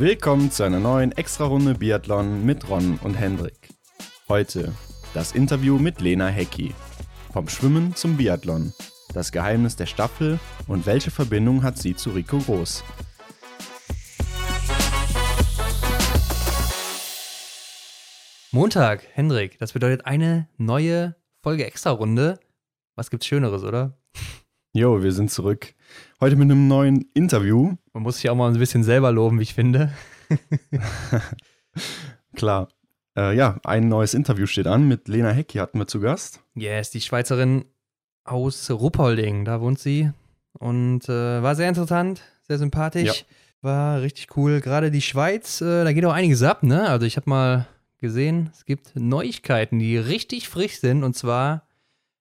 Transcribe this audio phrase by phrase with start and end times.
[0.00, 3.70] Willkommen zu einer neuen Extra-Runde Biathlon mit Ron und Hendrik.
[4.28, 4.72] Heute
[5.12, 6.72] das Interview mit Lena Hecki.
[7.32, 8.72] Vom Schwimmen zum Biathlon.
[9.12, 10.38] Das Geheimnis der Staffel
[10.68, 12.84] und welche Verbindung hat sie zu Rico Groß?
[18.52, 19.58] Montag, Hendrik.
[19.58, 22.38] Das bedeutet eine neue Folge Extra-Runde.
[22.94, 23.98] Was gibt's Schöneres, oder?
[24.74, 25.74] Jo, wir sind zurück.
[26.20, 27.74] Heute mit einem neuen Interview.
[27.94, 29.92] Man muss sich auch mal ein bisschen selber loben, wie ich finde.
[32.36, 32.68] Klar.
[33.16, 34.86] Äh, ja, ein neues Interview steht an.
[34.86, 36.40] Mit Lena Hecki hatten wir zu Gast.
[36.54, 37.64] Yes, die Schweizerin
[38.24, 39.46] aus Ruppolding.
[39.46, 40.10] Da wohnt sie.
[40.52, 43.20] Und äh, war sehr interessant, sehr sympathisch.
[43.20, 43.26] Ja.
[43.62, 44.60] War richtig cool.
[44.60, 46.88] Gerade die Schweiz, äh, da geht auch einiges ab, ne?
[46.88, 47.66] Also ich habe mal
[47.98, 51.04] gesehen, es gibt Neuigkeiten, die richtig frisch sind.
[51.04, 51.67] Und zwar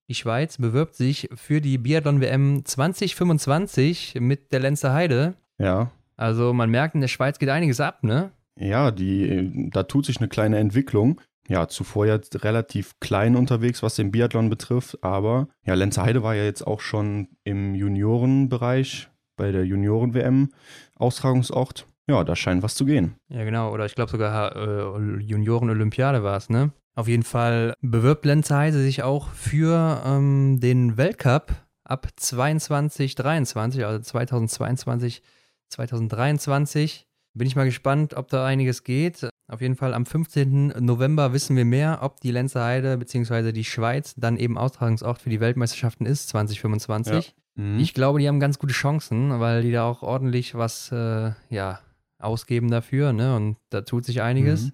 [0.07, 5.35] die Schweiz bewirbt sich für die Biathlon-WM 2025 mit der Lenzer Heide.
[5.57, 5.91] Ja.
[6.15, 8.31] Also man merkt, in der Schweiz geht einiges ab, ne?
[8.59, 11.21] Ja, die, da tut sich eine kleine Entwicklung.
[11.47, 16.35] Ja, zuvor ja relativ klein unterwegs, was den Biathlon betrifft, aber ja, Lenzer Heide war
[16.35, 20.49] ja jetzt auch schon im Juniorenbereich bei der Junioren-WM
[20.95, 21.85] Austragungsort.
[22.09, 23.15] Ja, da scheint was zu gehen.
[23.29, 23.71] Ja, genau.
[23.73, 26.71] Oder ich glaube sogar äh, Junioren-Olympiade war es, ne?
[26.97, 31.53] Auf jeden Fall bewirbt Lenzer Heide sich auch für ähm, den Weltcup
[31.83, 35.21] ab 22, 23, also 2022,
[35.69, 37.05] 2023.
[37.35, 39.29] Bin ich mal gespannt, ob da einiges geht.
[39.47, 40.73] Auf jeden Fall am 15.
[40.79, 43.51] November wissen wir mehr, ob die Lenzer Heide bzw.
[43.51, 47.35] die Schweiz dann eben Austragungsort für die Weltmeisterschaften ist 2025.
[47.57, 47.63] Ja.
[47.63, 47.77] Mhm.
[47.77, 51.79] Ich glaube, die haben ganz gute Chancen, weil die da auch ordentlich was äh, ja,
[52.17, 53.13] ausgeben dafür.
[53.13, 53.35] Ne?
[53.35, 54.63] Und da tut sich einiges.
[54.63, 54.71] Mhm.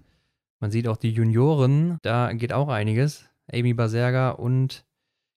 [0.64, 3.26] Man sieht auch die Junioren, da geht auch einiges.
[3.52, 4.86] Amy Baserga und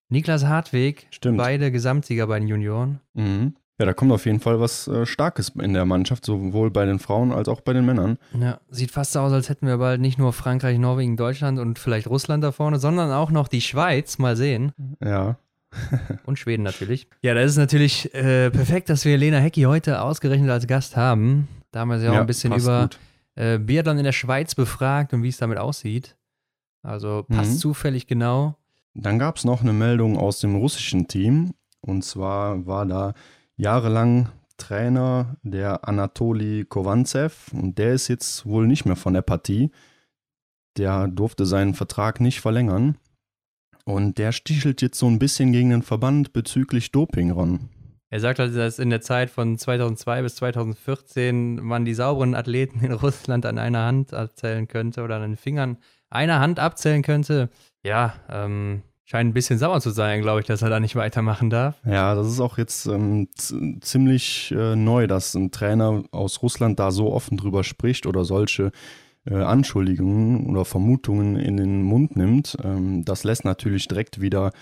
[0.08, 1.36] Niklas Hartweg, Stimmt.
[1.36, 3.00] beide Gesamtsieger bei den Junioren.
[3.12, 3.54] Mhm.
[3.78, 6.98] Ja, da kommt auf jeden Fall was äh, Starkes in der Mannschaft, sowohl bei den
[6.98, 8.16] Frauen als auch bei den Männern.
[8.40, 11.78] Ja, sieht fast so aus, als hätten wir bald nicht nur Frankreich, Norwegen, Deutschland und
[11.78, 14.16] vielleicht Russland da vorne, sondern auch noch die Schweiz.
[14.16, 14.72] Mal sehen.
[15.04, 15.36] Ja.
[16.24, 17.06] und Schweden natürlich.
[17.20, 20.96] Ja, da ist es natürlich äh, perfekt, dass wir Lena Hecki heute ausgerechnet als Gast
[20.96, 21.48] haben.
[21.70, 22.98] Da haben wir sie auch ja, ein bisschen über gut
[23.38, 26.16] äh, Biathlon in der Schweiz befragt und wie es damit aussieht.
[26.82, 27.58] Also passt mhm.
[27.58, 28.56] zufällig genau.
[28.94, 31.54] Dann gab es noch eine Meldung aus dem russischen Team.
[31.80, 33.14] Und zwar war da
[33.56, 39.70] jahrelang Trainer der Anatoli Kovanzev und der ist jetzt wohl nicht mehr von der Partie.
[40.76, 42.96] Der durfte seinen Vertrag nicht verlängern.
[43.84, 47.68] Und der stichelt jetzt so ein bisschen gegen den Verband bezüglich Doping ran.
[48.10, 52.80] Er sagt halt, dass in der Zeit von 2002 bis 2014 man die sauberen Athleten
[52.84, 55.76] in Russland an einer Hand abzählen könnte oder an den Fingern
[56.08, 57.50] einer Hand abzählen könnte.
[57.82, 61.50] Ja, ähm, scheint ein bisschen sauer zu sein, glaube ich, dass er da nicht weitermachen
[61.50, 61.76] darf.
[61.84, 63.28] Ja, das ist auch jetzt ähm,
[63.80, 68.72] ziemlich äh, neu, dass ein Trainer aus Russland da so offen drüber spricht oder solche
[69.26, 72.56] äh, Anschuldigungen oder Vermutungen in den Mund nimmt.
[72.62, 74.52] Ähm, das lässt natürlich direkt wieder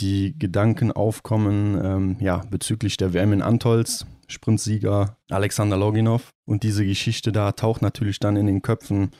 [0.00, 6.30] die Gedanken aufkommen, ähm, ja, bezüglich der WM in Antolz, Sprintsieger Alexander Loginov.
[6.44, 9.10] Und diese Geschichte da taucht natürlich dann in den Köpfen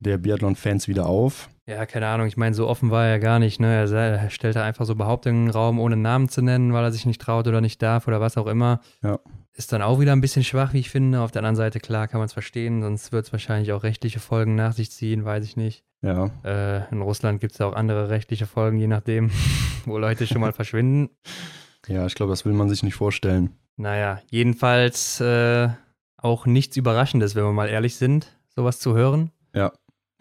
[0.00, 1.48] der Biathlon-Fans wieder auf.
[1.66, 3.60] Ja, keine Ahnung, ich meine, so offen war er gar nicht.
[3.60, 3.72] Ne?
[3.72, 7.06] Er stellte einfach so Behauptungen in den Raum, ohne Namen zu nennen, weil er sich
[7.06, 8.80] nicht traut oder nicht darf oder was auch immer.
[9.02, 9.20] Ja.
[9.60, 11.20] Ist dann auch wieder ein bisschen schwach, wie ich finde.
[11.20, 14.18] Auf der anderen Seite, klar, kann man es verstehen, sonst wird es wahrscheinlich auch rechtliche
[14.18, 15.84] Folgen nach sich ziehen, weiß ich nicht.
[16.00, 16.30] Ja.
[16.44, 19.30] Äh, in Russland gibt es auch andere rechtliche Folgen, je nachdem,
[19.84, 21.10] wo Leute schon mal verschwinden.
[21.88, 23.50] Ja, ich glaube, das will man sich nicht vorstellen.
[23.76, 25.68] Naja, jedenfalls äh,
[26.16, 29.30] auch nichts Überraschendes, wenn wir mal ehrlich sind, sowas zu hören.
[29.54, 29.72] Ja,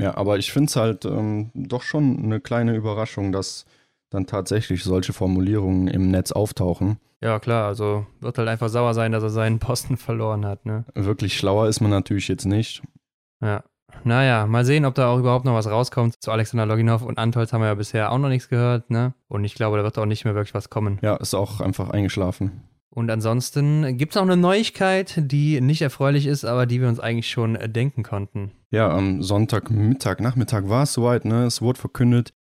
[0.01, 3.63] ja, aber ich finde es halt ähm, doch schon eine kleine Überraschung, dass
[4.09, 6.99] dann tatsächlich solche Formulierungen im Netz auftauchen.
[7.21, 10.85] Ja, klar, also wird halt einfach sauer sein, dass er seinen Posten verloren hat, ne?
[10.95, 12.81] Wirklich schlauer ist man natürlich jetzt nicht.
[13.41, 13.63] Ja.
[14.03, 16.21] Naja, mal sehen, ob da auch überhaupt noch was rauskommt.
[16.21, 19.13] Zu Alexander Loginov und Antolz haben wir ja bisher auch noch nichts gehört, ne?
[19.27, 20.99] Und ich glaube, da wird auch nicht mehr wirklich was kommen.
[21.01, 22.69] Ja, ist auch einfach eingeschlafen.
[22.91, 26.99] Und ansonsten gibt es auch eine Neuigkeit, die nicht erfreulich ist, aber die wir uns
[26.99, 28.51] eigentlich schon denken konnten.
[28.71, 31.45] Ja, am Sonntagmittag, Nachmittag war es soweit, ne?
[31.45, 32.33] Es wurde verkündet,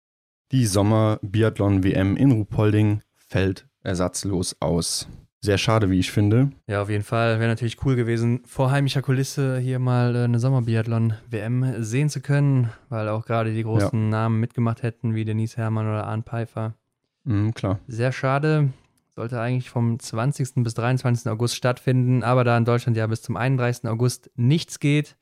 [0.52, 5.08] die Sommer-Biathlon-WM in Ruhpolding fällt ersatzlos aus.
[5.40, 6.50] Sehr schade, wie ich finde.
[6.66, 7.38] Ja, auf jeden Fall.
[7.38, 12.70] Wäre natürlich cool gewesen, vor heimischer Kulisse hier mal äh, eine Sommerbiathlon-WM sehen zu können,
[12.88, 14.08] weil auch gerade die großen ja.
[14.08, 16.74] Namen mitgemacht hätten, wie Denise Herrmann oder Arne Pfeiffer.
[17.22, 17.78] Mhm, klar.
[17.86, 18.70] Sehr schade.
[19.14, 20.64] Sollte eigentlich vom 20.
[20.64, 21.30] bis 23.
[21.30, 23.88] August stattfinden, aber da in Deutschland ja bis zum 31.
[23.88, 25.16] August nichts geht,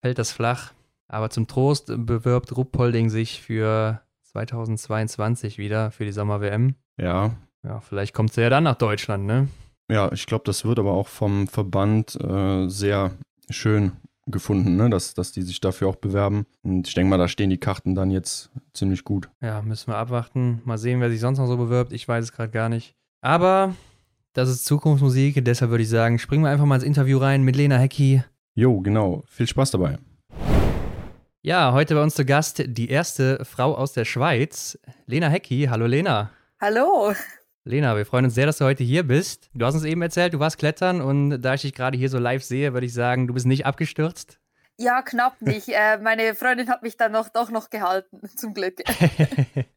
[0.00, 0.72] fällt das flach.
[1.06, 6.74] Aber zum Trost bewirbt Ruppolding sich für 2022 wieder für die Sommer-WM.
[6.98, 9.48] Ja, ja, vielleicht kommt sie ja dann nach Deutschland, ne?
[9.90, 13.12] Ja, ich glaube, das wird aber auch vom Verband äh, sehr
[13.50, 13.92] schön
[14.26, 14.88] gefunden, ne?
[14.88, 16.46] dass, dass die sich dafür auch bewerben.
[16.62, 19.28] Und ich denke mal, da stehen die Karten dann jetzt ziemlich gut.
[19.40, 20.62] Ja, müssen wir abwarten.
[20.64, 21.92] Mal sehen, wer sich sonst noch so bewirbt.
[21.92, 22.94] Ich weiß es gerade gar nicht.
[23.20, 23.74] Aber
[24.32, 27.56] das ist Zukunftsmusik, deshalb würde ich sagen, springen wir einfach mal ins Interview rein mit
[27.56, 28.22] Lena Hecki.
[28.54, 29.24] Jo, genau.
[29.26, 29.98] Viel Spaß dabei.
[31.42, 35.68] Ja, heute bei uns zu Gast die erste Frau aus der Schweiz, Lena Hecki.
[35.70, 36.30] Hallo Lena.
[36.60, 37.14] Hallo.
[37.64, 39.48] Lena, wir freuen uns sehr, dass du heute hier bist.
[39.54, 42.18] Du hast uns eben erzählt, du warst klettern und da ich dich gerade hier so
[42.18, 44.38] live sehe, würde ich sagen, du bist nicht abgestürzt.
[44.76, 45.68] Ja, knapp nicht.
[45.72, 48.74] äh, meine Freundin hat mich dann noch, doch noch gehalten, zum Glück.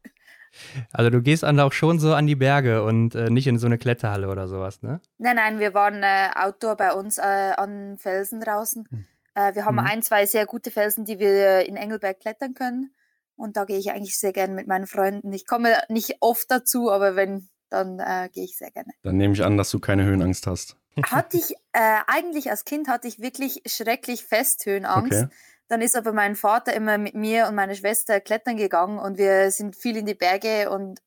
[0.92, 3.64] also du gehst dann auch schon so an die Berge und äh, nicht in so
[3.64, 5.00] eine Kletterhalle oder sowas, ne?
[5.16, 7.22] Nein, nein, wir waren äh, Outdoor bei uns äh,
[7.56, 8.86] an Felsen draußen.
[8.90, 9.06] Hm.
[9.34, 9.86] Äh, wir haben mhm.
[9.86, 12.94] ein, zwei sehr gute Felsen, die wir in Engelberg klettern können.
[13.36, 15.32] Und da gehe ich eigentlich sehr gerne mit meinen Freunden.
[15.32, 18.92] Ich komme nicht oft dazu, aber wenn dann äh, gehe ich sehr gerne.
[19.02, 20.76] Dann nehme ich an, dass du keine Höhenangst hast.
[21.02, 25.24] Hatte ich, äh, eigentlich als Kind hatte ich wirklich schrecklich fest Höhenangst.
[25.24, 25.34] Okay.
[25.66, 29.50] Dann ist aber mein Vater immer mit mir und meiner Schwester klettern gegangen und wir
[29.50, 31.00] sind viel in die Berge und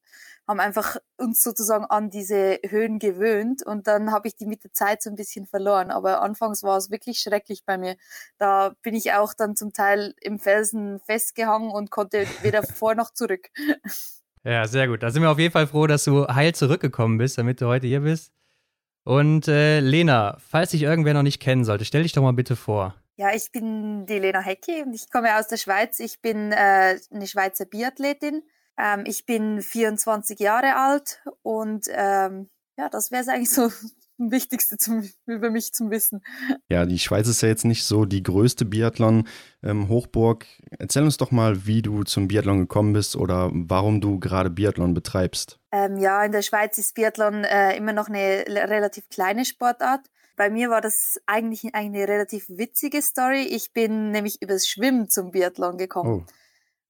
[0.47, 4.71] haben einfach uns sozusagen an diese Höhen gewöhnt und dann habe ich die mit der
[4.71, 5.91] Zeit so ein bisschen verloren.
[5.91, 7.97] Aber anfangs war es wirklich schrecklich bei mir.
[8.37, 13.11] Da bin ich auch dann zum Teil im Felsen festgehangen und konnte weder vor noch
[13.11, 13.49] zurück.
[14.43, 15.03] Ja, sehr gut.
[15.03, 17.87] Da sind wir auf jeden Fall froh, dass du heil zurückgekommen bist, damit du heute
[17.87, 18.31] hier bist.
[19.03, 22.55] Und äh, Lena, falls dich irgendwer noch nicht kennen sollte, stell dich doch mal bitte
[22.55, 22.95] vor.
[23.17, 25.99] Ja, ich bin die Lena Hecki und ich komme aus der Schweiz.
[25.99, 28.43] Ich bin äh, eine Schweizer Biathletin.
[28.77, 33.71] Ähm, ich bin 24 Jahre alt und ähm, ja, das wäre es eigentlich so
[34.17, 36.23] Wichtigste zum, über mich zum Wissen.
[36.69, 40.45] Ja, die Schweiz ist ja jetzt nicht so die größte Biathlon-Hochburg.
[40.45, 44.49] Ähm, Erzähl uns doch mal, wie du zum Biathlon gekommen bist oder warum du gerade
[44.49, 45.59] Biathlon betreibst.
[45.71, 50.01] Ähm, ja, in der Schweiz ist Biathlon äh, immer noch eine relativ kleine Sportart.
[50.35, 53.41] Bei mir war das eigentlich eine relativ witzige Story.
[53.41, 56.25] Ich bin nämlich übers Schwimmen zum Biathlon gekommen.
[56.27, 56.31] Oh.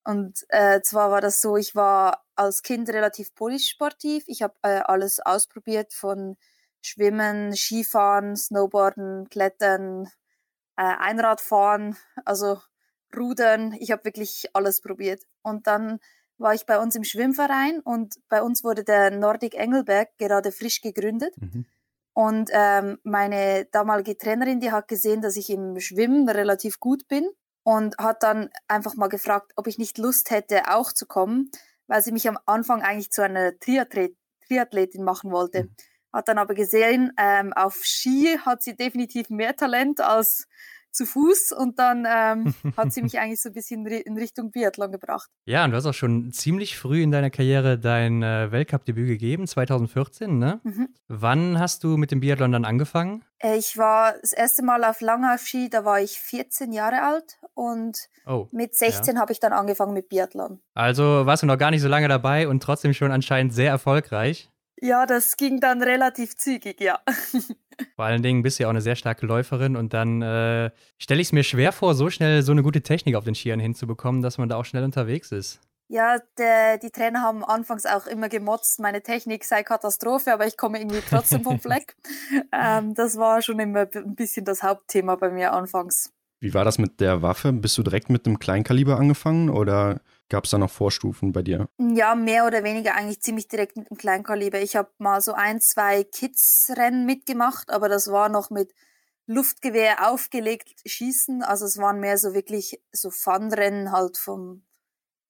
[0.07, 4.23] Und äh, zwar war das so, ich war als Kind relativ polysportiv.
[4.27, 6.37] Ich habe äh, alles ausprobiert von
[6.81, 10.05] Schwimmen, Skifahren, Snowboarden, Klettern,
[10.77, 12.57] äh, Einradfahren, also
[13.13, 13.73] Rudern.
[13.81, 15.23] Ich habe wirklich alles probiert.
[15.41, 15.99] Und dann
[16.37, 20.79] war ich bei uns im Schwimmverein und bei uns wurde der Nordic Engelberg gerade frisch
[20.79, 21.33] gegründet.
[21.35, 21.65] Mhm.
[22.13, 27.29] Und ähm, meine damalige Trainerin, die hat gesehen, dass ich im Schwimmen relativ gut bin
[27.67, 31.51] und hat dann einfach mal gefragt, ob ich nicht Lust hätte, auch zu kommen,
[31.87, 35.63] weil sie mich am Anfang eigentlich zu einer Triathletin machen wollte.
[35.63, 35.75] Mhm
[36.13, 40.47] hat dann aber gesehen, ähm, auf Ski hat sie definitiv mehr Talent als
[40.97, 44.91] zu Fuß und dann ähm, hat sie mich eigentlich so ein bisschen in Richtung Biathlon
[44.91, 45.29] gebracht.
[45.45, 49.47] Ja, und du hast auch schon ziemlich früh in deiner Karriere dein äh, Weltcup-Debüt gegeben,
[49.47, 50.59] 2014, ne?
[50.63, 50.89] Mhm.
[51.07, 53.23] Wann hast du mit dem Biathlon dann angefangen?
[53.39, 57.97] Äh, ich war das erste Mal auf Langlauf-Ski, da war ich 14 Jahre alt und
[58.25, 59.21] oh, mit 16 ja.
[59.21, 60.59] habe ich dann angefangen mit Biathlon.
[60.73, 64.49] Also warst du noch gar nicht so lange dabei und trotzdem schon anscheinend sehr erfolgreich.
[64.79, 66.99] Ja, das ging dann relativ zügig, ja.
[67.95, 71.21] Vor allen Dingen bist du ja auch eine sehr starke Läuferin und dann äh, stelle
[71.21, 74.21] ich es mir schwer vor, so schnell so eine gute Technik auf den Skiern hinzubekommen,
[74.21, 75.59] dass man da auch schnell unterwegs ist.
[75.89, 80.57] Ja, der, die Trainer haben anfangs auch immer gemotzt, meine Technik sei Katastrophe, aber ich
[80.57, 81.95] komme irgendwie trotzdem vom Fleck.
[82.51, 86.11] ähm, das war schon immer ein bisschen das Hauptthema bei mir anfangs.
[86.39, 87.53] Wie war das mit der Waffe?
[87.53, 91.69] Bist du direkt mit einem Kleinkaliber angefangen oder Gab es da noch Vorstufen bei dir?
[91.77, 94.59] Ja, mehr oder weniger eigentlich ziemlich direkt mit dem Kleinkaliber.
[94.61, 98.73] Ich habe mal so ein, zwei Kids-Rennen mitgemacht, aber das war noch mit
[99.25, 101.43] Luftgewehr aufgelegt schießen.
[101.43, 104.63] Also es waren mehr so wirklich so Fun-Rennen halt vom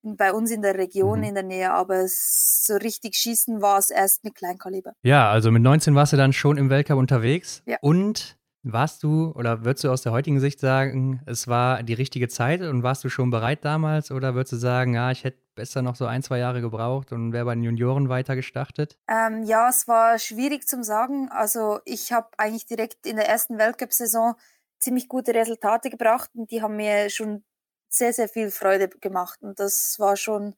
[0.04, 1.26] bei uns in der Region mhm.
[1.26, 4.94] in der Nähe, aber so richtig schießen war es erst mit Kleinkaliber.
[5.04, 7.62] Ja, also mit 19 warst du dann schon im Weltcup unterwegs.
[7.66, 7.78] Ja.
[7.82, 12.28] Und warst du oder würdest du aus der heutigen Sicht sagen, es war die richtige
[12.28, 15.82] Zeit und warst du schon bereit damals oder würdest du sagen, ja, ich hätte besser
[15.82, 18.98] noch so ein, zwei Jahre gebraucht und wäre bei den Junioren weiter gestartet?
[19.08, 21.30] Ähm, ja, es war schwierig zum sagen.
[21.32, 24.36] Also ich habe eigentlich direkt in der ersten Weltcup-Saison
[24.80, 27.44] ziemlich gute Resultate gebracht und die haben mir schon
[27.90, 30.56] sehr, sehr viel Freude gemacht und das war schon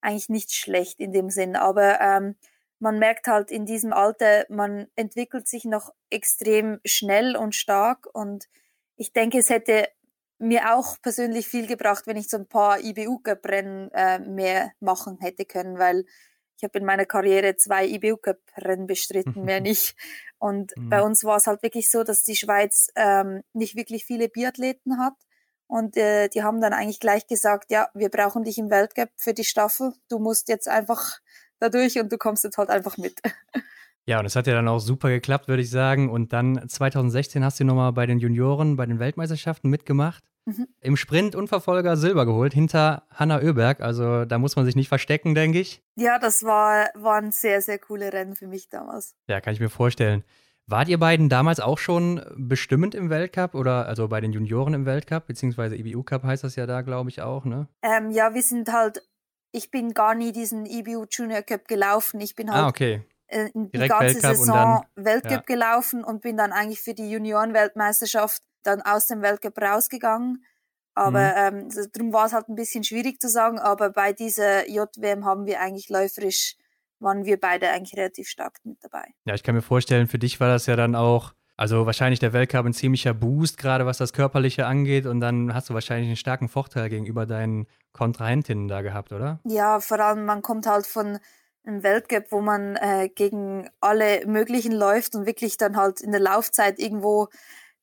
[0.00, 1.56] eigentlich nicht schlecht in dem Sinn.
[1.56, 2.36] Aber ähm,
[2.80, 8.48] man merkt halt in diesem Alter, man entwickelt sich noch extrem schnell und stark und
[8.96, 9.88] ich denke, es hätte
[10.38, 15.44] mir auch persönlich viel gebracht, wenn ich so ein paar IBU-Cup-Rennen äh, mehr machen hätte
[15.44, 16.04] können, weil
[16.56, 19.94] ich habe in meiner Karriere zwei IBU-Cup-Rennen bestritten, mehr nicht.
[20.38, 20.88] Und mhm.
[20.88, 24.98] bei uns war es halt wirklich so, dass die Schweiz ähm, nicht wirklich viele Biathleten
[24.98, 25.14] hat.
[25.66, 29.34] Und äh, die haben dann eigentlich gleich gesagt, ja, wir brauchen dich im Weltcup für
[29.34, 29.92] die Staffel.
[30.08, 31.20] Du musst jetzt einfach
[31.60, 33.20] dadurch und du kommst jetzt halt einfach mit.
[34.06, 36.10] Ja, und es hat ja dann auch super geklappt, würde ich sagen.
[36.10, 40.24] Und dann 2016 hast du nochmal bei den Junioren, bei den Weltmeisterschaften mitgemacht.
[40.46, 40.66] Mhm.
[40.80, 43.80] Im Sprint Unverfolger Silber geholt, hinter Hanna Oeberg.
[43.80, 45.82] Also da muss man sich nicht verstecken, denke ich.
[45.96, 49.14] Ja, das war, waren sehr, sehr coole Rennen für mich damals.
[49.28, 50.24] Ja, kann ich mir vorstellen.
[50.66, 54.86] Wart ihr beiden damals auch schon bestimmend im Weltcup oder also bei den Junioren im
[54.86, 57.66] Weltcup, beziehungsweise IBU Cup heißt das ja da, glaube ich, auch, ne?
[57.82, 59.02] Ähm, ja, wir sind halt,
[59.52, 62.20] ich bin gar nie diesen IBU Junior Cup gelaufen.
[62.20, 63.02] Ich bin ah, halt ah, okay.
[63.26, 65.40] Äh, die ganze Weltcup Saison dann, Weltcup ja.
[65.40, 70.44] gelaufen und bin dann eigentlich für die Junioren-Weltmeisterschaft dann aus dem Weltcup rausgegangen.
[70.94, 71.70] Aber mhm.
[71.72, 75.46] ähm, darum war es halt ein bisschen schwierig zu sagen, aber bei dieser JWM haben
[75.46, 76.56] wir eigentlich läuferisch,
[76.98, 79.06] waren wir beide eigentlich relativ stark mit dabei.
[79.24, 82.32] Ja, ich kann mir vorstellen, für dich war das ja dann auch, also wahrscheinlich der
[82.32, 85.04] Weltcup ein ziemlicher Boost, gerade was das Körperliche angeht.
[85.04, 89.40] Und dann hast du wahrscheinlich einen starken Vorteil gegenüber deinen Kontrahentinnen da gehabt, oder?
[89.44, 91.18] Ja, vor allem man kommt halt von
[91.66, 96.20] einem Weltcup, wo man äh, gegen alle möglichen läuft und wirklich dann halt in der
[96.20, 97.28] Laufzeit irgendwo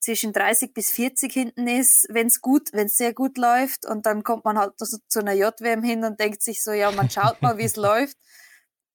[0.00, 4.06] zwischen 30 bis 40 hinten ist, wenn es gut, wenn es sehr gut läuft und
[4.06, 7.10] dann kommt man halt so zu einer JWM hin und denkt sich so, ja, man
[7.10, 8.16] schaut mal, wie es läuft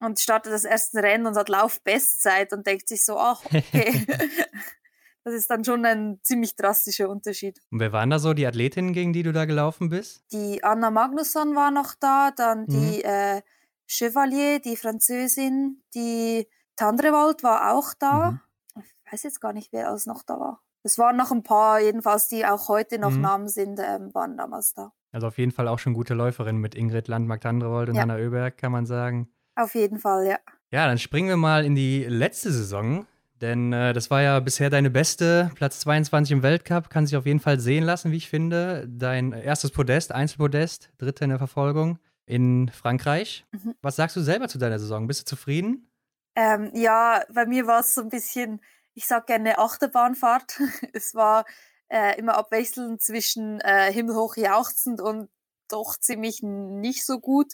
[0.04, 4.06] und startet das erste Rennen und hat Laufbestzeit und denkt sich so, ach, okay.
[5.24, 7.60] das ist dann schon ein ziemlich drastischer Unterschied.
[7.72, 10.24] Und wer waren da so die Athletinnen, gegen die du da gelaufen bist?
[10.32, 12.68] Die Anna Magnusson war noch da, dann mhm.
[12.68, 13.42] die äh,
[13.88, 18.32] Chevalier, die Französin, die Tandrewald war auch da.
[18.32, 18.40] Mhm.
[18.80, 20.62] Ich weiß jetzt gar nicht, wer alles noch da war.
[20.84, 23.22] Es waren noch ein paar, jedenfalls, die auch heute noch mhm.
[23.22, 24.92] Namen sind, ähm, waren damals da.
[25.14, 28.02] Also auf jeden Fall auch schon gute Läuferinnen mit Ingrid Landmark-Tandrevold und ja.
[28.02, 29.30] Hanna Oeberg, kann man sagen.
[29.56, 30.40] Auf jeden Fall, ja.
[30.72, 33.06] Ja, dann springen wir mal in die letzte Saison.
[33.42, 37.26] Denn äh, das war ja bisher deine beste, Platz 22 im Weltcup, kann sich auf
[37.26, 38.88] jeden Fall sehen lassen, wie ich finde.
[38.88, 43.46] Dein erstes Podest, Einzelpodest, dritte in der Verfolgung in Frankreich.
[43.52, 43.76] Mhm.
[43.82, 45.08] Was sagst du selber zu deiner Saison?
[45.08, 45.90] Bist du zufrieden?
[46.36, 48.62] Ähm, ja, bei mir war es so ein bisschen
[48.94, 50.60] ich sage gerne Achterbahnfahrt.
[50.94, 51.46] es war
[51.90, 55.30] äh, immer abwechselnd zwischen äh, himmelhoch jauchzend und
[55.70, 57.54] doch ziemlich nicht so gut.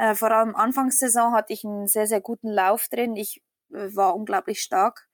[0.00, 3.16] Äh, vor allem Anfangssaison hatte ich einen sehr, sehr guten Lauf drin.
[3.16, 5.06] Ich äh, war unglaublich stark.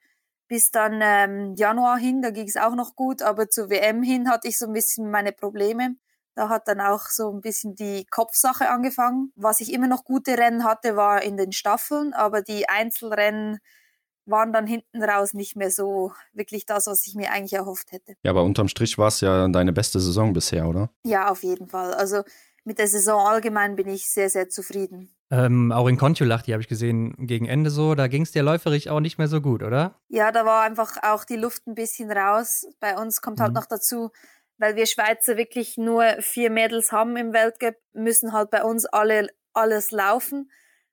[0.47, 4.29] Bis dann ähm, Januar hin, da ging es auch noch gut, aber zur WM hin
[4.29, 5.97] hatte ich so ein bisschen meine Probleme.
[6.35, 9.33] Da hat dann auch so ein bisschen die Kopfsache angefangen.
[9.35, 13.59] Was ich immer noch gute Rennen hatte, war in den Staffeln, aber die Einzelrennen
[14.25, 18.15] waren dann hinten raus nicht mehr so wirklich das, was ich mir eigentlich erhofft hätte.
[18.23, 20.89] Ja, aber unterm Strich war es ja deine beste Saison bisher, oder?
[21.03, 21.93] Ja, auf jeden Fall.
[21.93, 22.23] Also
[22.67, 25.09] mit der Saison allgemein bin ich sehr, sehr zufrieden.
[25.31, 28.43] Ähm, auch in Kontiolach, die habe ich gesehen, gegen Ende so, da ging es dir
[28.43, 29.95] läuferig auch nicht mehr so gut, oder?
[30.09, 32.67] Ja, da war einfach auch die Luft ein bisschen raus.
[32.81, 33.55] Bei uns kommt halt mhm.
[33.55, 34.11] noch dazu,
[34.57, 39.29] weil wir Schweizer wirklich nur vier Mädels haben im Weltcup, müssen halt bei uns alle
[39.53, 40.51] alles laufen.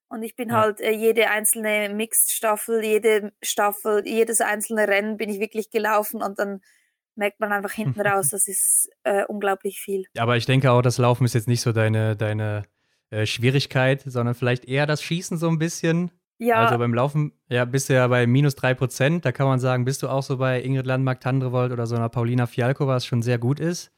[0.08, 0.60] Und ich bin ja.
[0.60, 6.38] halt äh, jede einzelne Mixed-Staffel, jede Staffel, jedes einzelne Rennen bin ich wirklich gelaufen und
[6.38, 6.60] dann
[7.16, 10.04] merkt man einfach hinten raus, das ist äh, unglaublich viel.
[10.18, 12.64] Aber ich denke auch, das Laufen ist jetzt nicht so deine, deine
[13.10, 16.10] äh, Schwierigkeit, sondern vielleicht eher das Schießen so ein bisschen.
[16.38, 16.56] Ja.
[16.56, 19.24] Also beim Laufen, ja, bist du ja bei minus drei Prozent.
[19.24, 22.46] Da kann man sagen, bist du auch so bei Ingrid Landmark-Tandrevold oder so einer Paulina
[22.46, 23.92] Fialko, was schon sehr gut ist.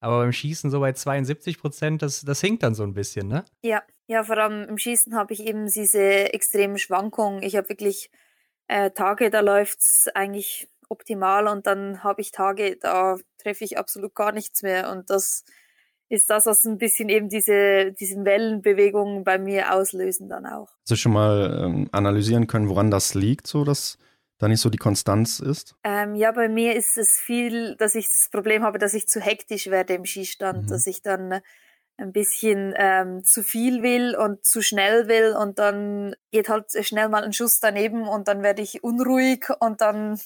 [0.00, 3.44] Aber beim Schießen so bei 72 Prozent, das, das hinkt dann so ein bisschen, ne?
[3.62, 7.42] Ja, ja, vor allem im Schießen habe ich eben diese extremen Schwankungen.
[7.42, 8.10] Ich habe wirklich
[8.68, 13.78] äh, Tage, da läuft es eigentlich optimal und dann habe ich Tage, da treffe ich
[13.78, 14.90] absolut gar nichts mehr.
[14.90, 15.44] Und das
[16.08, 20.68] ist das, was ein bisschen eben diese, diese Wellenbewegungen bei mir auslösen dann auch.
[20.80, 23.98] Hast du schon mal ähm, analysieren können, woran das liegt, so dass
[24.38, 25.74] da nicht so die Konstanz ist?
[25.82, 29.20] Ähm, ja, bei mir ist es viel, dass ich das Problem habe, dass ich zu
[29.20, 30.68] hektisch werde im Skistand, mhm.
[30.68, 31.40] dass ich dann
[31.98, 37.08] ein bisschen ähm, zu viel will und zu schnell will und dann geht halt schnell
[37.08, 40.20] mal ein Schuss daneben und dann werde ich unruhig und dann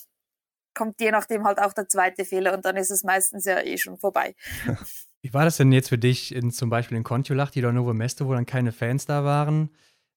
[0.80, 3.76] kommt je nachdem halt auch der zweite Fehler und dann ist es meistens ja eh
[3.76, 4.34] schon vorbei.
[5.22, 8.26] Wie war das denn jetzt für dich in, zum Beispiel in Kontiolach, die Novo Mesto,
[8.26, 9.68] wo dann keine Fans da waren?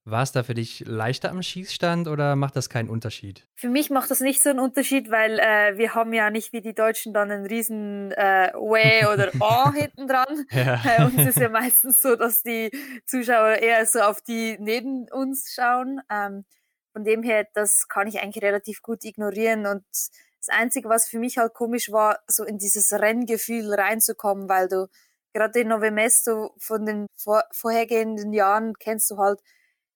[0.05, 3.45] War es da für dich leichter am Schießstand oder macht das keinen Unterschied?
[3.55, 6.61] Für mich macht das nicht so einen Unterschied, weil äh, wir haben ja nicht wie
[6.61, 10.45] die Deutschen dann einen riesen äh, Way oder A hinten dran.
[10.49, 10.79] Ja.
[10.81, 12.71] Bei uns ist ja meistens so, dass die
[13.05, 15.99] Zuschauer eher so auf die neben uns schauen.
[16.09, 16.45] Ähm,
[16.93, 19.83] von dem her, das kann ich eigentlich relativ gut ignorieren und
[20.45, 24.87] das Einzige, was für mich halt komisch war, so in dieses Renngefühl reinzukommen, weil du
[25.33, 29.39] gerade in Novemesto von den vor, vorhergehenden Jahren kennst du halt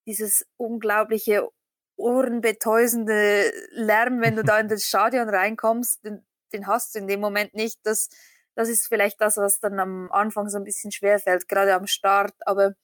[0.06, 1.48] dieses unglaubliche
[1.96, 7.20] ohrenbetäusende Lärm, wenn du da in das Stadion reinkommst, den, den hast du in dem
[7.20, 7.78] Moment nicht.
[7.82, 8.08] Das,
[8.54, 11.86] das ist vielleicht das, was dann am Anfang so ein bisschen schwer fällt, gerade am
[11.86, 12.32] Start.
[12.46, 12.74] Aber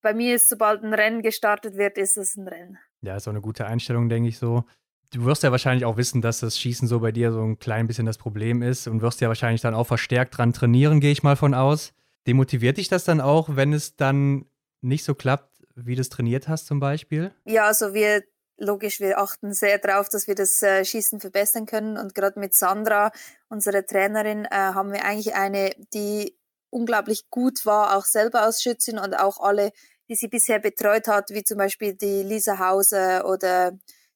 [0.00, 2.78] bei mir ist, sobald ein Rennen gestartet wird, ist es ein Rennen.
[3.02, 4.64] Ja, ist auch eine gute Einstellung, denke ich so.
[5.12, 7.88] Du wirst ja wahrscheinlich auch wissen, dass das Schießen so bei dir so ein klein
[7.88, 11.24] bisschen das Problem ist und wirst ja wahrscheinlich dann auch verstärkt dran trainieren, gehe ich
[11.24, 11.92] mal von aus.
[12.28, 14.46] Demotiviert dich das dann auch, wenn es dann
[14.82, 17.32] nicht so klappt, wie du es trainiert hast zum Beispiel?
[17.44, 18.22] Ja, also wir
[18.60, 21.96] logisch, wir achten sehr darauf, dass wir das äh, Schießen verbessern können.
[21.96, 23.10] Und gerade mit Sandra,
[23.48, 26.36] unserer Trainerin, äh, haben wir eigentlich eine, die
[26.68, 29.72] unglaublich gut war, auch selber als Schützin und auch alle,
[30.08, 33.72] die sie bisher betreut hat, wie zum Beispiel die Lisa Hauser oder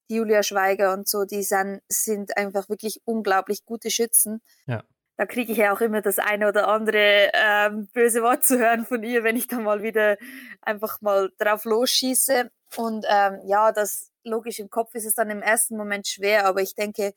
[0.08, 4.40] die Julia Schweiger und so, die sind, sind einfach wirklich unglaublich gute Schützen.
[4.66, 4.82] Ja.
[5.16, 8.84] Da kriege ich ja auch immer das eine oder andere ähm, böse Wort zu hören
[8.84, 10.16] von ihr, wenn ich dann mal wieder
[10.60, 12.50] einfach mal drauf losschieße.
[12.76, 16.62] Und ähm, ja, das logisch im Kopf ist es dann im ersten Moment schwer, aber
[16.62, 17.12] ich denke,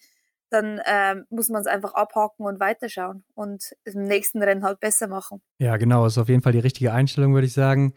[0.49, 5.07] dann ähm, muss man es einfach abhaken und weiterschauen und im nächsten Rennen halt besser
[5.07, 5.41] machen.
[5.59, 7.93] Ja, genau, ist auf jeden Fall die richtige Einstellung, würde ich sagen.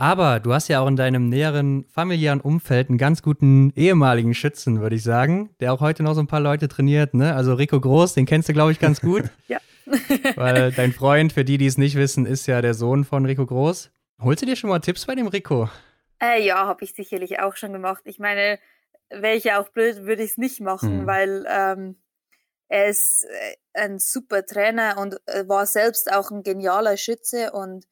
[0.00, 4.80] Aber du hast ja auch in deinem näheren familiären Umfeld einen ganz guten ehemaligen Schützen,
[4.80, 7.14] würde ich sagen, der auch heute noch so ein paar Leute trainiert.
[7.14, 7.34] Ne?
[7.34, 9.24] Also Rico Groß, den kennst du, glaube ich, ganz gut.
[9.48, 9.58] ja.
[10.36, 13.44] Weil dein Freund, für die, die es nicht wissen, ist ja der Sohn von Rico
[13.44, 13.90] Groß.
[14.20, 15.68] Holst du dir schon mal Tipps bei dem Rico?
[16.22, 18.02] Äh, ja, habe ich sicherlich auch schon gemacht.
[18.04, 18.60] Ich meine,
[19.10, 21.06] wäre ich ja auch blöd, würde ich es nicht machen, mhm.
[21.06, 21.96] weil ähm,
[22.68, 27.84] er ist äh, ein super Trainer und äh, war selbst auch ein genialer Schütze und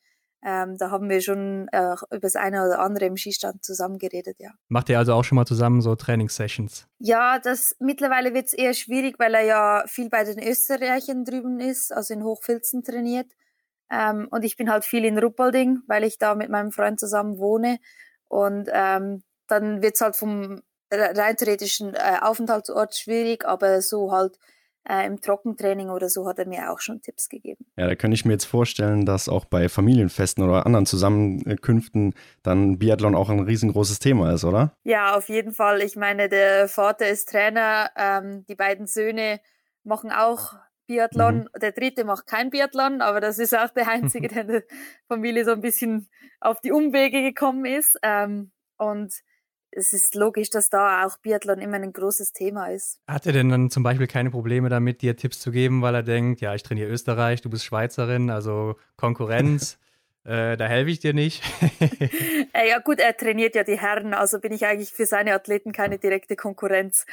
[0.45, 4.37] ähm, da haben wir schon äh, über das eine oder andere im Skistand zusammen geredet,
[4.39, 4.51] ja.
[4.69, 6.87] Macht ihr also auch schon mal zusammen so Trainingssessions?
[6.99, 11.59] Ja, das mittlerweile wird es eher schwierig, weil er ja viel bei den Österreichern drüben
[11.59, 13.31] ist, also in Hochfilzen trainiert.
[13.91, 17.39] Ähm, und ich bin halt viel in Ruppolding, weil ich da mit meinem Freund zusammen
[17.39, 17.79] wohne.
[18.29, 24.39] Und ähm, dann wird es halt vom rein theoretischen äh, Aufenthaltsort schwierig, aber so halt
[24.89, 27.67] äh, im Trockentraining oder so hat er mir auch schon Tipps gegeben.
[27.77, 32.79] Ja, da könnte ich mir jetzt vorstellen, dass auch bei Familienfesten oder anderen Zusammenkünften dann
[32.79, 34.73] Biathlon auch ein riesengroßes Thema ist, oder?
[34.85, 35.83] Ja, auf jeden Fall.
[35.83, 39.41] Ich meine, der Vater ist Trainer, ähm, die beiden Söhne
[39.83, 40.55] machen auch
[40.87, 41.49] Biathlon.
[41.53, 41.61] Mhm.
[41.61, 44.63] Der dritte macht kein Biathlon, aber das ist auch der einzige, der in der
[45.09, 46.09] Familie so ein bisschen
[46.41, 47.99] auf die Umwege gekommen ist.
[48.03, 49.13] Ähm, und
[49.77, 52.99] es ist logisch, dass da auch Biathlon immer ein großes Thema ist.
[53.07, 56.03] Hat er denn dann zum Beispiel keine Probleme damit, dir Tipps zu geben, weil er
[56.03, 59.79] denkt, ja, ich trainiere Österreich, du bist Schweizerin, also Konkurrenz,
[60.25, 61.43] äh, da helfe ich dir nicht?
[62.53, 65.73] äh, ja gut, er trainiert ja die Herren, also bin ich eigentlich für seine Athleten
[65.73, 67.05] keine direkte Konkurrenz.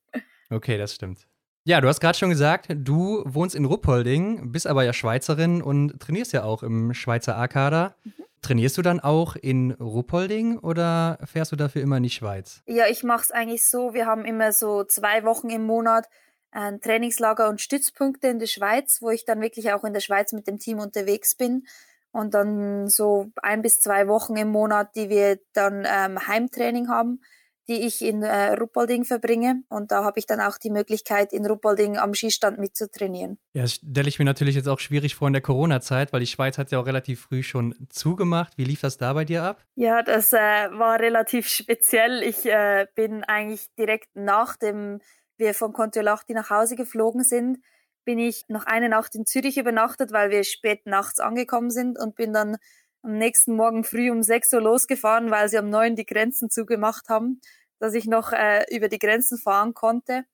[0.50, 1.26] okay, das stimmt.
[1.64, 6.00] Ja, du hast gerade schon gesagt, du wohnst in Ruppolding, bist aber ja Schweizerin und
[6.00, 7.94] trainierst ja auch im Schweizer A-Kader.
[8.04, 8.12] Mhm.
[8.42, 12.62] Trainierst du dann auch in Ruppolding oder fährst du dafür immer in die Schweiz?
[12.66, 13.94] Ja, ich mache es eigentlich so.
[13.94, 16.08] Wir haben immer so zwei Wochen im Monat
[16.50, 20.32] ein Trainingslager und Stützpunkte in der Schweiz, wo ich dann wirklich auch in der Schweiz
[20.32, 21.66] mit dem Team unterwegs bin.
[22.10, 27.20] Und dann so ein bis zwei Wochen im Monat, die wir dann ähm, Heimtraining haben
[27.68, 29.62] die ich in äh, Ruppolding verbringe.
[29.68, 33.38] Und da habe ich dann auch die Möglichkeit, in Ruppolding am Skistand mitzutrainieren.
[33.54, 36.26] Ja, das stelle ich mir natürlich jetzt auch schwierig vor in der Corona-Zeit, weil die
[36.26, 38.58] Schweiz hat ja auch relativ früh schon zugemacht.
[38.58, 39.64] Wie lief das da bei dir ab?
[39.76, 42.22] Ja, das äh, war relativ speziell.
[42.22, 45.00] Ich äh, bin eigentlich direkt nachdem
[45.36, 47.58] wir von Kontiolahti nach Hause geflogen sind,
[48.04, 52.16] bin ich noch eine Nacht in Zürich übernachtet, weil wir spät nachts angekommen sind und
[52.16, 52.56] bin dann
[53.02, 57.08] am nächsten Morgen früh um 6 Uhr losgefahren, weil sie am 9 die Grenzen zugemacht
[57.08, 57.40] haben,
[57.78, 60.24] dass ich noch äh, über die Grenzen fahren konnte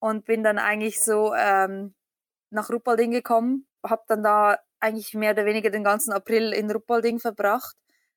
[0.00, 1.94] und bin dann eigentlich so ähm,
[2.50, 7.20] nach Ruppolding gekommen, habe dann da eigentlich mehr oder weniger den ganzen April in Ruppolding
[7.20, 7.76] verbracht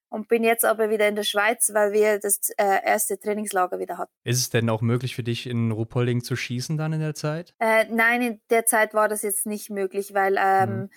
[0.10, 3.98] und bin jetzt aber wieder in der Schweiz, weil wir das äh, erste Trainingslager wieder
[3.98, 4.14] hatten.
[4.24, 7.54] Ist es denn auch möglich für dich in Ruppolding zu schießen dann in der Zeit?
[7.60, 10.90] Äh, nein, in der Zeit war das jetzt nicht möglich, weil ähm, mhm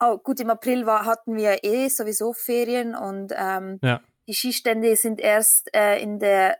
[0.00, 4.00] oh, gut, im April war, hatten wir eh sowieso Ferien und ähm, ja.
[4.26, 6.56] die Skistände sind erst äh, in der,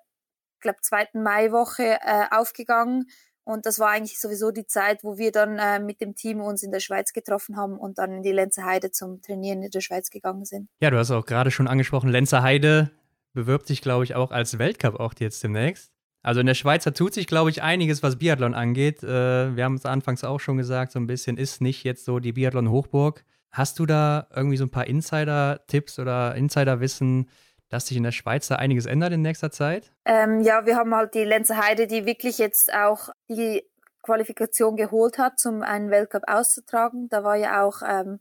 [0.60, 3.06] glaube zweiten Maiwoche äh, aufgegangen.
[3.44, 6.62] Und das war eigentlich sowieso die Zeit, wo wir dann äh, mit dem Team uns
[6.62, 9.80] in der Schweiz getroffen haben und dann in die Lenzer Heide zum Trainieren in der
[9.80, 10.68] Schweiz gegangen sind.
[10.80, 12.90] Ja, du hast auch gerade schon angesprochen, Lenzer Heide
[13.32, 15.92] bewirbt sich, glaube ich, auch als Weltcup auch jetzt demnächst.
[16.22, 19.02] Also in der Schweiz da tut sich, glaube ich, einiges, was Biathlon angeht.
[19.02, 22.18] Äh, wir haben es anfangs auch schon gesagt, so ein bisschen ist nicht jetzt so
[22.18, 23.24] die Biathlon-Hochburg.
[23.50, 27.28] Hast du da irgendwie so ein paar Insider-Tipps oder Insider-Wissen,
[27.68, 29.92] dass sich in der Schweiz da einiges ändert in nächster Zeit?
[30.04, 33.62] Ähm, ja, wir haben halt die Lenzer Heide, die wirklich jetzt auch die
[34.02, 37.08] Qualifikation geholt hat, um einen Weltcup auszutragen.
[37.08, 38.20] Da war ja auch ähm,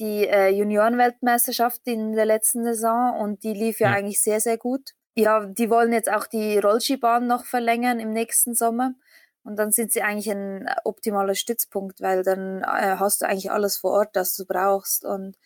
[0.00, 4.56] die äh, Juniorenweltmeisterschaft in der letzten Saison und die lief ja, ja eigentlich sehr, sehr
[4.56, 4.94] gut.
[5.20, 8.94] Ja, die wollen jetzt auch die Rollskibahn noch verlängern im nächsten Sommer.
[9.42, 13.76] Und dann sind sie eigentlich ein optimaler Stützpunkt, weil dann äh, hast du eigentlich alles
[13.76, 15.04] vor Ort, das du brauchst.
[15.04, 15.36] Und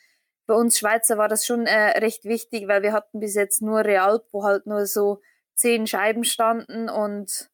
[0.46, 3.80] bei uns Schweizer war das schon äh, recht wichtig, weil wir hatten bis jetzt nur
[3.80, 5.20] Realp, wo halt nur so
[5.56, 7.50] zehn Scheiben standen und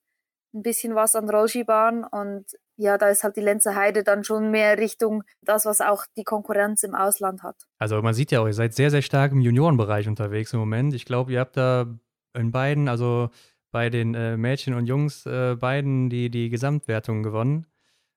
[0.55, 4.51] ein bisschen was an Rollskibahn und ja, da ist halt die Lenzer Heide dann schon
[4.51, 7.67] mehr Richtung das, was auch die Konkurrenz im Ausland hat.
[7.79, 10.95] Also man sieht ja auch, ihr seid sehr, sehr stark im Juniorenbereich unterwegs im Moment.
[10.95, 11.87] Ich glaube, ihr habt da
[12.35, 13.31] in beiden, also
[13.71, 17.67] bei den äh, Mädchen und Jungs, äh, beiden die, die Gesamtwertung gewonnen.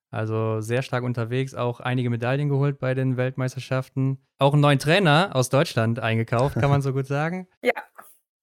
[0.09, 4.19] Also sehr stark unterwegs, auch einige Medaillen geholt bei den Weltmeisterschaften.
[4.37, 7.47] Auch einen neuen Trainer aus Deutschland eingekauft, kann man so gut sagen.
[7.63, 7.71] Ja.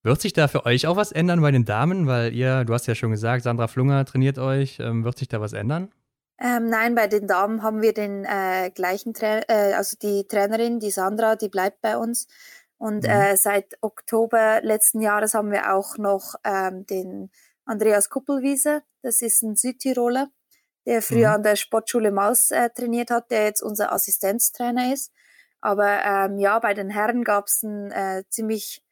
[0.03, 2.07] Wird sich da für euch auch was ändern bei den Damen?
[2.07, 4.79] Weil ihr, du hast ja schon gesagt, Sandra Flunger trainiert euch.
[4.81, 5.91] Ähm, wird sich da was ändern?
[6.43, 10.81] Ähm, nein, bei den Damen haben wir den äh, gleichen Trainer, äh, also die Trainerin,
[10.81, 12.29] die Sandra, die bleibt bei uns.
[12.81, 13.11] Und mhm.
[13.11, 17.31] äh, seit Oktober letzten Jahres haben wir auch noch ähm, den
[17.67, 18.83] Andreas Kuppelwiese.
[19.03, 20.31] Das ist ein Südtiroler,
[20.87, 21.35] der früher mhm.
[21.35, 25.13] an der Sportschule Maus äh, trainiert hat, der jetzt unser Assistenztrainer ist.
[25.61, 28.83] Aber ähm, ja, bei den Herren gab es einen äh, ziemlich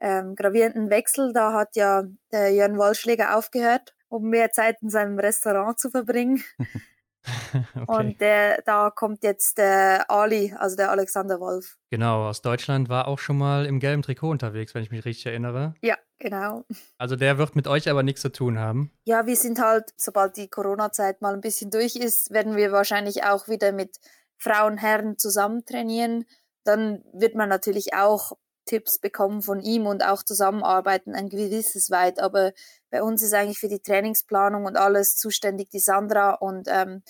[0.00, 1.34] ähm, gravierenden Wechsel.
[1.34, 6.42] Da hat ja der Jörn Wallschläger aufgehört, um mehr Zeit in seinem Restaurant zu verbringen.
[7.74, 7.84] okay.
[7.86, 11.76] Und der, da kommt jetzt der Ali, also der Alexander Wolf.
[11.90, 15.26] Genau, aus Deutschland war auch schon mal im gelben Trikot unterwegs, wenn ich mich richtig
[15.26, 15.74] erinnere.
[15.82, 16.64] Ja, genau.
[16.98, 18.92] Also der wird mit euch aber nichts zu tun haben.
[19.04, 23.24] Ja, wir sind halt, sobald die Corona-Zeit mal ein bisschen durch ist, werden wir wahrscheinlich
[23.24, 23.98] auch wieder mit
[24.36, 26.24] Frauen, Herren zusammen trainieren.
[26.64, 28.32] Dann wird man natürlich auch
[28.66, 32.18] Tipps bekommen von ihm und auch zusammenarbeiten, ein gewisses weit.
[32.20, 32.52] Aber
[32.94, 37.02] bei uns ist eigentlich für die Trainingsplanung und alles zuständig die Sandra und ähm,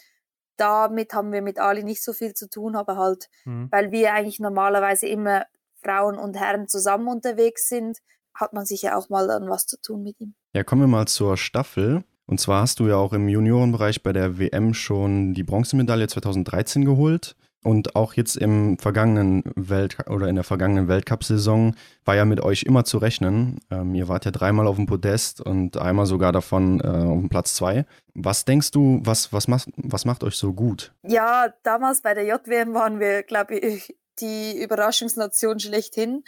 [0.56, 3.68] damit haben wir mit Ali nicht so viel zu tun, aber halt, mhm.
[3.70, 5.44] weil wir eigentlich normalerweise immer
[5.82, 7.98] Frauen und Herren zusammen unterwegs sind,
[8.32, 10.34] hat man sicher auch mal dann was zu tun mit ihm.
[10.54, 12.02] Ja, kommen wir mal zur Staffel.
[12.24, 16.86] Und zwar hast du ja auch im Juniorenbereich bei der WM schon die Bronzemedaille 2013
[16.86, 17.36] geholt.
[17.64, 21.74] Und auch jetzt im vergangenen Welt oder in der vergangenen Weltcup-Saison
[22.04, 23.58] war ja mit euch immer zu rechnen.
[23.70, 27.30] Ähm, ihr wart ja dreimal auf dem Podest und einmal sogar davon äh, auf dem
[27.30, 27.86] Platz zwei.
[28.12, 30.92] Was denkst du, was, was, macht, was macht euch so gut?
[31.02, 36.22] Ja, damals bei der JWM waren wir, glaube ich, die Überraschungsnation schlechthin.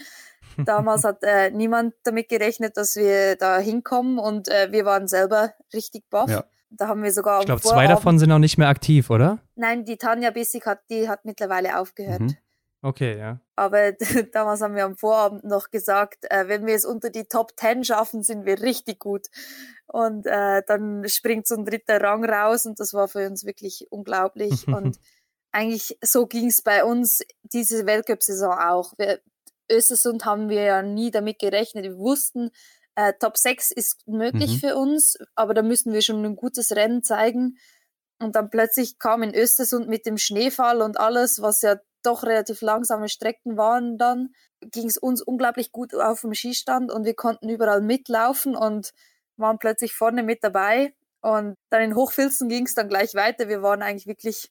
[0.65, 5.53] Damals hat äh, niemand damit gerechnet, dass wir da hinkommen und äh, wir waren selber
[5.75, 6.31] richtig baff.
[6.31, 6.45] Ja.
[6.71, 7.41] Da haben wir sogar.
[7.41, 9.39] Ich glaube, zwei davon sind auch nicht mehr aktiv, oder?
[9.55, 12.21] Nein, die Tanja Bissig hat, die hat mittlerweile aufgehört.
[12.21, 12.37] Mhm.
[12.83, 13.41] Okay, ja.
[13.57, 13.93] Aber
[14.33, 17.85] damals haben wir am Vorabend noch gesagt, äh, wenn wir es unter die Top 10
[17.85, 19.27] schaffen, sind wir richtig gut.
[19.87, 23.87] Und äh, dann springt so ein dritter Rang raus und das war für uns wirklich
[23.91, 24.69] unglaublich.
[24.69, 24.99] und
[25.53, 28.93] eigentlich so ging es bei uns diese Weltcup-Saison auch.
[28.99, 29.21] Wir,
[29.71, 31.85] Östersund haben wir ja nie damit gerechnet.
[31.85, 32.51] Wir wussten,
[32.97, 34.59] äh, Top 6 ist möglich mhm.
[34.59, 37.59] für uns, aber da müssen wir schon ein gutes Rennen zeigen.
[38.19, 42.63] Und dann plötzlich kam in Östersund mit dem Schneefall und alles, was ja doch relativ
[42.63, 44.31] langsame Strecken waren dann,
[44.61, 48.93] ging es uns unglaublich gut auf dem Skistand und wir konnten überall mitlaufen und
[49.37, 50.95] waren plötzlich vorne mit dabei.
[51.21, 53.49] Und dann in Hochfilzen ging es dann gleich weiter.
[53.49, 54.51] Wir waren eigentlich wirklich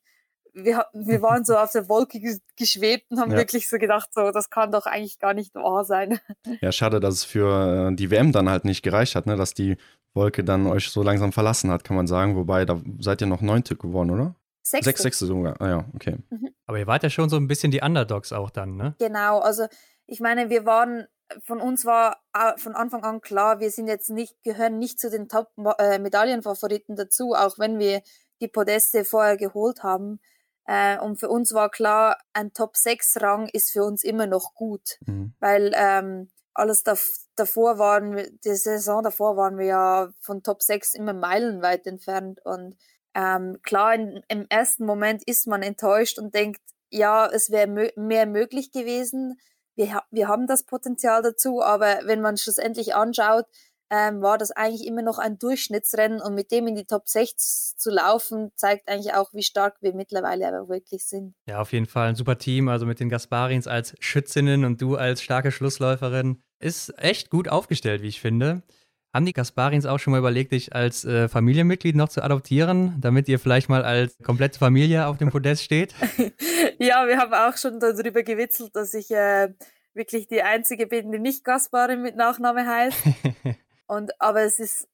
[0.56, 2.20] wir, wir waren so auf der Wolke
[2.56, 3.38] geschwebt und haben ja.
[3.38, 6.20] wirklich so gedacht, so, das kann doch eigentlich gar nicht wahr sein.
[6.62, 9.36] Ja, schade, dass es für äh, die WM dann halt nicht gereicht hat, ne?
[9.36, 9.78] dass die
[10.14, 12.36] Wolke dann euch so langsam verlassen hat, kann man sagen.
[12.36, 14.36] Wobei, da seid ihr noch neunte geworden, oder?
[14.64, 14.86] Sechste.
[14.86, 15.60] Sechs, sechste sogar.
[15.60, 16.18] Ah ja, okay.
[16.30, 16.50] Mhm.
[16.66, 18.96] Aber ihr wart ja schon so ein bisschen die Underdogs auch dann, ne?
[18.98, 19.68] Genau, also
[20.08, 21.06] ich meine, wir waren,
[21.44, 22.18] von uns war
[22.58, 27.34] von Anfang an klar, wir sind jetzt nicht, gehören nicht zu den Top-Medaillenfavoriten äh, dazu,
[27.34, 28.02] auch wenn wir
[28.42, 30.20] die Podeste vorher geholt haben.
[30.66, 35.34] Äh, und für uns war klar, ein Top-6-Rang ist für uns immer noch gut, mhm.
[35.40, 36.96] weil ähm, alles da,
[37.36, 42.40] davor waren, die Saison davor waren wir ja von Top 6 immer meilenweit entfernt.
[42.44, 42.76] Und
[43.14, 47.90] ähm, klar, in, im ersten Moment ist man enttäuscht und denkt, ja, es wäre mö
[47.96, 49.38] mehr möglich gewesen.
[49.76, 53.46] Wir, wir haben das Potenzial dazu, aber wenn man schlussendlich anschaut,
[53.90, 57.76] ähm, war das eigentlich immer noch ein Durchschnittsrennen und mit dem in die Top 6
[57.78, 61.36] zu laufen, zeigt eigentlich auch, wie stark wir mittlerweile aber wirklich sind.
[61.48, 64.96] Ja, auf jeden Fall ein super Team, also mit den Gasparins als Schützinnen und du
[64.96, 66.42] als starke Schlussläuferin.
[66.60, 68.64] Ist echt gut aufgestellt, wie ich finde.
[69.14, 73.30] Haben die Gasparins auch schon mal überlegt, dich als äh, Familienmitglied noch zu adoptieren, damit
[73.30, 75.94] ihr vielleicht mal als komplette Familie auf dem Podest steht?
[76.80, 79.54] ja, wir haben auch schon darüber gewitzelt, dass ich äh,
[79.94, 82.98] wirklich die Einzige bin, die nicht Gasparin mit Nachname heißt.
[83.88, 84.88] Und, aber es ist,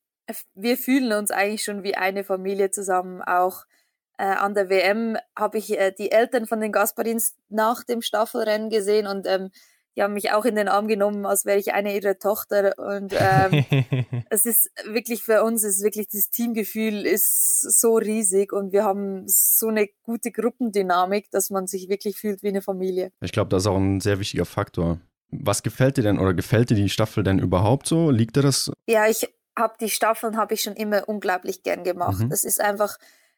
[0.53, 3.21] wir fühlen uns eigentlich schon wie eine Familie zusammen.
[3.21, 3.65] Auch
[4.17, 8.69] äh, an der WM habe ich äh, die Eltern von den Gasparins nach dem Staffelrennen
[8.69, 9.51] gesehen und ähm,
[9.95, 12.73] die haben mich auch in den Arm genommen, als wäre ich eine ihrer Tochter.
[12.77, 13.65] Und ähm,
[14.29, 19.23] es ist wirklich für uns, ist wirklich das Teamgefühl ist so riesig und wir haben
[19.27, 23.11] so eine gute Gruppendynamik, dass man sich wirklich fühlt wie eine Familie.
[23.19, 25.01] Ich glaube, das ist auch ein sehr wichtiger Faktor
[25.31, 28.11] Was gefällt dir denn oder gefällt dir die Staffel denn überhaupt so?
[28.11, 28.71] Liegt dir das?
[28.85, 32.19] Ja, ich habe die Staffeln habe ich schon immer unglaublich gern gemacht.
[32.19, 32.31] Mhm.
[32.31, 32.97] Es ist einfach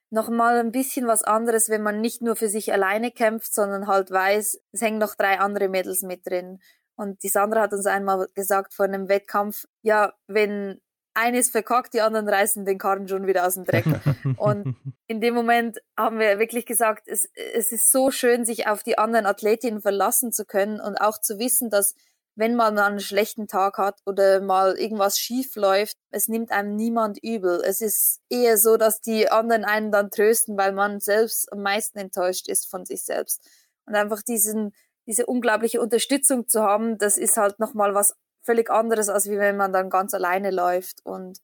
[0.09, 4.11] nochmal ein bisschen was anderes, wenn man nicht nur für sich alleine kämpft, sondern halt
[4.11, 6.59] weiß, es hängen noch drei andere Mädels mit drin.
[6.95, 10.79] Und die Sandra hat uns einmal gesagt vor einem Wettkampf, ja, wenn
[11.13, 13.85] eines verkackt, die anderen reißen den Karren schon wieder aus dem Dreck.
[14.37, 14.75] und
[15.07, 18.97] in dem Moment haben wir wirklich gesagt, es, es ist so schön, sich auf die
[18.97, 21.95] anderen Athletinnen verlassen zu können und auch zu wissen, dass
[22.35, 27.19] wenn man einen schlechten Tag hat oder mal irgendwas schief läuft, es nimmt einem niemand
[27.21, 27.61] übel.
[27.63, 31.99] Es ist eher so, dass die anderen einen dann trösten, weil man selbst am meisten
[31.99, 33.47] enttäuscht ist von sich selbst.
[33.85, 34.73] Und einfach diesen,
[35.05, 39.73] diese unglaubliche Unterstützung zu haben, das ist halt nochmal was völlig anderes, als wenn man
[39.73, 40.99] dann ganz alleine läuft.
[41.03, 41.39] Und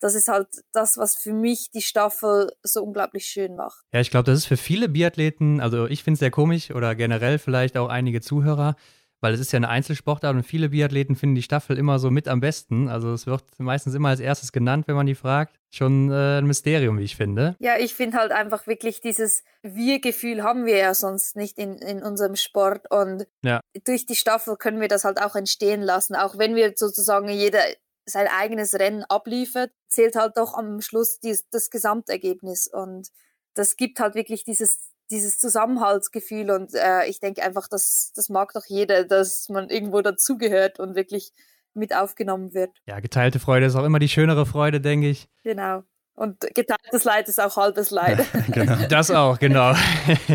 [0.00, 3.84] das ist halt das, was für mich die Staffel so unglaublich schön macht.
[3.92, 6.94] Ja, ich glaube, das ist für viele Biathleten, also ich finde es sehr komisch oder
[6.94, 8.76] generell vielleicht auch einige Zuhörer,
[9.20, 12.28] weil es ist ja eine Einzelsportart und viele Biathleten finden die Staffel immer so mit
[12.28, 12.88] am besten.
[12.88, 15.59] Also es wird meistens immer als erstes genannt, wenn man die fragt.
[15.72, 17.56] Schon äh, ein Mysterium, wie ich finde.
[17.60, 22.02] Ja, ich finde halt einfach wirklich dieses Wir-Gefühl haben wir ja sonst nicht in, in
[22.02, 23.60] unserem Sport und ja.
[23.84, 26.16] durch die Staffel können wir das halt auch entstehen lassen.
[26.16, 27.62] Auch wenn wir sozusagen jeder
[28.04, 33.08] sein eigenes Rennen abliefert, zählt halt doch am Schluss dies, das Gesamtergebnis und
[33.54, 38.52] das gibt halt wirklich dieses dieses Zusammenhaltsgefühl und äh, ich denke einfach, dass das mag
[38.52, 41.32] doch jeder, dass man irgendwo dazugehört und wirklich
[41.74, 42.70] mit aufgenommen wird.
[42.86, 45.28] Ja, geteilte Freude ist auch immer die schönere Freude, denke ich.
[45.44, 45.82] Genau.
[46.14, 48.26] Und geteiltes Leid ist auch halbes Leid.
[48.52, 48.76] genau.
[48.88, 49.74] Das auch, genau.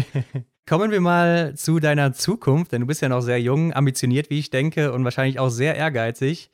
[0.67, 4.39] Kommen wir mal zu deiner Zukunft, denn du bist ja noch sehr jung, ambitioniert, wie
[4.39, 6.49] ich denke, und wahrscheinlich auch sehr ehrgeizig.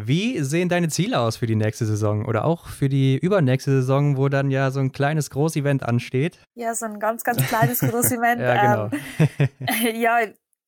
[0.00, 4.16] Wie sehen deine Ziele aus für die nächste Saison oder auch für die übernächste Saison,
[4.16, 6.38] wo dann ja so ein kleines Großevent ansteht?
[6.54, 8.40] Ja, so ein ganz, ganz kleines Großevent.
[8.40, 8.96] ja, genau.
[9.28, 10.18] Ähm, ja,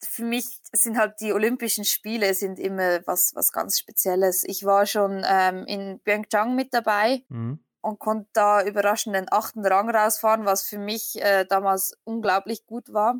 [0.03, 4.45] für mich sind halt die Olympischen Spiele sind immer was, was ganz Spezielles.
[4.45, 7.25] Ich war schon ähm, in Pyeongchang mit dabei.
[7.29, 7.61] Mhm.
[7.83, 12.93] Und konnte da überraschend den achten Rang rausfahren, was für mich äh, damals unglaublich gut
[12.93, 13.15] war.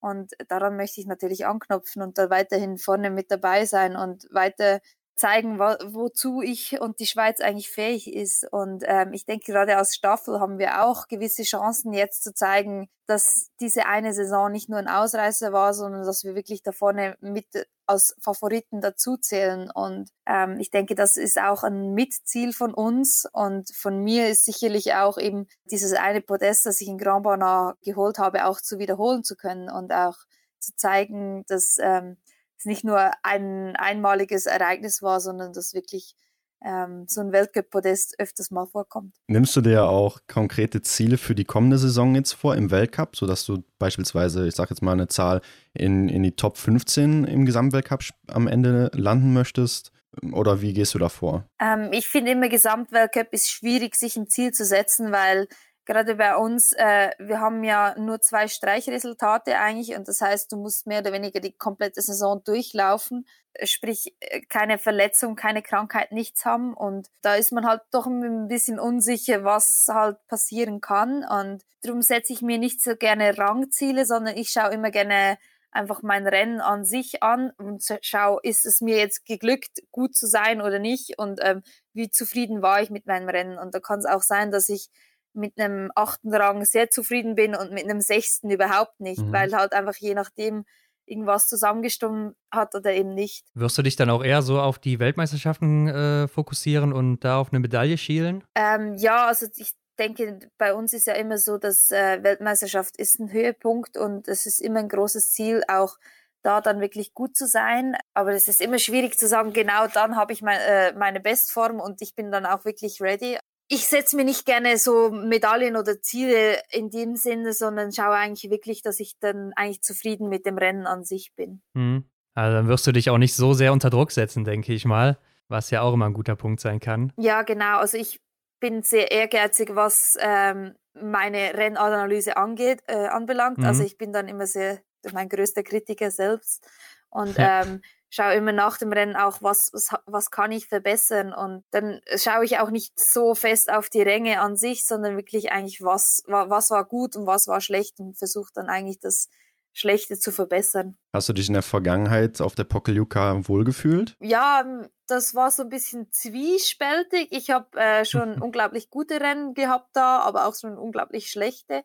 [0.00, 4.80] Und daran möchte ich natürlich anknüpfen und da weiterhin vorne mit dabei sein und weiter
[5.14, 8.50] zeigen, wo, wozu ich und die Schweiz eigentlich fähig ist.
[8.50, 12.88] Und ähm, ich denke, gerade als Staffel haben wir auch gewisse Chancen jetzt zu zeigen,
[13.06, 17.16] dass diese eine Saison nicht nur ein Ausreißer war, sondern dass wir wirklich da vorne
[17.20, 17.46] mit
[17.86, 19.70] als Favoriten dazuzählen.
[19.70, 23.26] Und ähm, ich denke, das ist auch ein Mitziel von uns.
[23.32, 27.74] Und von mir ist sicherlich auch eben dieses eine Podest, das ich in Grand Bana
[27.82, 30.16] geholt habe, auch zu wiederholen zu können und auch
[30.60, 32.16] zu zeigen, dass ähm,
[32.60, 36.14] es nicht nur ein einmaliges Ereignis war, sondern dass wirklich
[36.62, 39.14] ähm, so ein Weltcup-Podest öfters mal vorkommt.
[39.28, 43.46] Nimmst du dir auch konkrete Ziele für die kommende Saison jetzt vor im Weltcup, sodass
[43.46, 45.40] du beispielsweise, ich sage jetzt mal eine Zahl,
[45.72, 49.92] in, in die Top 15 im Gesamtweltcup am Ende landen möchtest?
[50.32, 51.46] Oder wie gehst du da vor?
[51.60, 55.46] Ähm, ich finde immer, Gesamtweltcup ist schwierig, sich ein Ziel zu setzen, weil
[55.90, 60.56] gerade bei uns, äh, wir haben ja nur zwei Streichresultate eigentlich und das heißt, du
[60.56, 63.26] musst mehr oder weniger die komplette Saison durchlaufen,
[63.64, 66.74] sprich äh, keine Verletzung, keine Krankheit, nichts haben.
[66.74, 71.24] Und da ist man halt doch ein bisschen unsicher, was halt passieren kann.
[71.24, 75.38] Und darum setze ich mir nicht so gerne Rangziele, sondern ich schaue immer gerne
[75.72, 80.28] einfach mein Rennen an sich an und schau, ist es mir jetzt geglückt, gut zu
[80.28, 81.18] sein oder nicht.
[81.18, 81.62] Und ähm,
[81.94, 83.58] wie zufrieden war ich mit meinem Rennen.
[83.58, 84.88] Und da kann es auch sein, dass ich
[85.32, 89.32] mit einem achten Rang sehr zufrieden bin und mit einem sechsten überhaupt nicht, mhm.
[89.32, 90.64] weil halt einfach je nachdem
[91.06, 93.44] irgendwas zusammengestimmt hat oder eben nicht.
[93.54, 97.50] Wirst du dich dann auch eher so auf die Weltmeisterschaften äh, fokussieren und da auf
[97.50, 98.44] eine Medaille schielen?
[98.54, 103.18] Ähm, ja, also ich denke, bei uns ist ja immer so, dass äh, Weltmeisterschaft ist
[103.18, 105.96] ein Höhepunkt und es ist immer ein großes Ziel, auch
[106.42, 107.96] da dann wirklich gut zu sein.
[108.14, 111.80] Aber es ist immer schwierig zu sagen, genau dann habe ich mein, äh, meine Bestform
[111.80, 113.38] und ich bin dann auch wirklich ready
[113.72, 118.50] ich setze mir nicht gerne so Medaillen oder Ziele in dem Sinne, sondern schaue eigentlich
[118.50, 121.62] wirklich, dass ich dann eigentlich zufrieden mit dem Rennen an sich bin.
[121.74, 122.04] Mhm.
[122.34, 125.18] Also dann wirst du dich auch nicht so sehr unter Druck setzen, denke ich mal,
[125.46, 127.12] was ja auch immer ein guter Punkt sein kann.
[127.16, 127.78] Ja, genau.
[127.78, 128.20] Also ich
[128.58, 133.58] bin sehr ehrgeizig, was ähm, meine Rennanalyse angeht, äh, anbelangt.
[133.58, 133.66] Mhm.
[133.66, 134.80] Also ich bin dann immer sehr
[135.12, 136.68] mein größter Kritiker selbst
[137.08, 141.32] und ähm, schaue immer nach dem Rennen auch, was, was, was kann ich verbessern.
[141.32, 145.52] Und dann schaue ich auch nicht so fest auf die Ränge an sich, sondern wirklich
[145.52, 149.28] eigentlich, was, was war gut und was war schlecht und versuche dann eigentlich das
[149.72, 150.96] Schlechte zu verbessern.
[151.12, 154.16] Hast du dich in der Vergangenheit auf der Pokeljuka wohlgefühlt?
[154.20, 154.64] Ja,
[155.06, 157.28] das war so ein bisschen zwiespältig.
[157.30, 161.84] Ich habe äh, schon unglaublich gute Rennen gehabt da, aber auch schon unglaublich schlechte.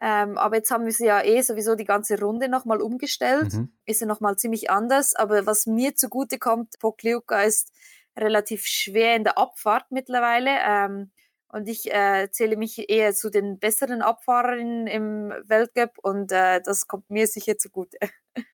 [0.00, 3.52] Ähm, aber jetzt haben wir sie ja eh sowieso die ganze Runde nochmal umgestellt.
[3.52, 3.72] Mhm.
[3.84, 5.14] Ist ja nochmal ziemlich anders.
[5.14, 7.72] Aber was mir zugute kommt, Pokljuka ist
[8.16, 10.50] relativ schwer in der Abfahrt mittlerweile.
[10.64, 11.10] Ähm,
[11.50, 16.86] und ich äh, zähle mich eher zu den besseren Abfahrerinnen im Weltcup und äh, das
[16.86, 17.98] kommt mir sicher zugute.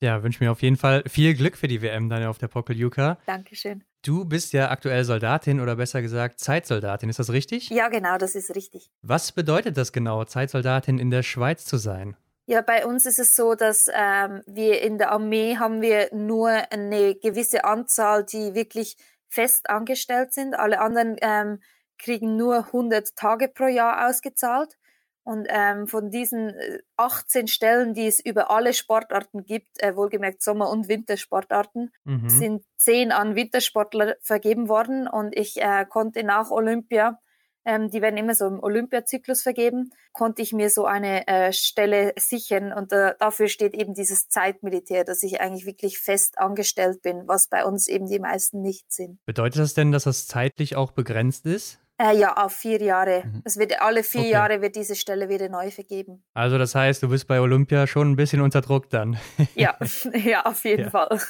[0.00, 3.18] Ja, wünsche mir auf jeden Fall viel Glück für die WM dann auf der Pokeljuka.
[3.26, 3.84] Dankeschön.
[4.04, 7.70] Du bist ja aktuell Soldatin oder besser gesagt Zeitsoldatin, ist das richtig?
[7.70, 8.90] Ja, genau, das ist richtig.
[9.00, 12.14] Was bedeutet das genau, Zeitsoldatin in der Schweiz zu sein?
[12.44, 16.50] Ja, bei uns ist es so, dass ähm, wir in der Armee haben wir nur
[16.50, 18.98] eine gewisse Anzahl, die wirklich
[19.30, 20.54] fest angestellt sind.
[20.54, 21.62] Alle anderen ähm,
[21.98, 24.76] kriegen nur 100 Tage pro Jahr ausgezahlt.
[25.24, 26.52] Und ähm, von diesen
[26.98, 32.28] 18 äh, Stellen, die es über alle Sportarten gibt, äh, wohlgemerkt Sommer- und Wintersportarten, mhm.
[32.28, 35.08] sind 10 an Wintersportler vergeben worden.
[35.08, 37.18] Und ich äh, konnte nach Olympia,
[37.64, 42.12] ähm, die werden immer so im Olympiazyklus vergeben, konnte ich mir so eine äh, Stelle
[42.18, 42.74] sichern.
[42.74, 47.48] Und äh, dafür steht eben dieses Zeitmilitär, dass ich eigentlich wirklich fest angestellt bin, was
[47.48, 49.24] bei uns eben die meisten nicht sind.
[49.24, 51.80] Bedeutet das denn, dass das zeitlich auch begrenzt ist?
[51.96, 53.22] Äh, ja, auf vier Jahre.
[53.24, 53.42] Mhm.
[53.44, 54.30] Es wird alle vier okay.
[54.30, 56.24] Jahre wird diese Stelle wieder neu vergeben.
[56.34, 59.16] Also das heißt, du bist bei Olympia schon ein bisschen unter Druck dann.
[59.54, 59.76] ja,
[60.24, 60.90] ja, auf jeden ja.
[60.90, 61.20] Fall.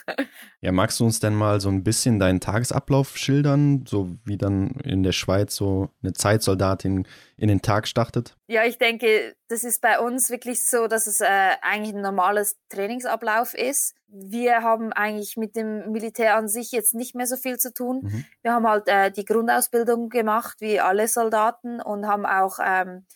[0.63, 4.71] Ja, magst du uns denn mal so ein bisschen deinen Tagesablauf schildern, so wie dann
[4.85, 8.35] in der Schweiz so eine Zeitsoldatin in den Tag startet?
[8.47, 12.59] Ja, ich denke, das ist bei uns wirklich so, dass es äh, eigentlich ein normales
[12.69, 13.95] Trainingsablauf ist.
[14.07, 18.01] Wir haben eigentlich mit dem Militär an sich jetzt nicht mehr so viel zu tun.
[18.03, 18.25] Mhm.
[18.43, 23.07] Wir haben halt äh, die Grundausbildung gemacht, wie alle Soldaten, und haben auch ähm,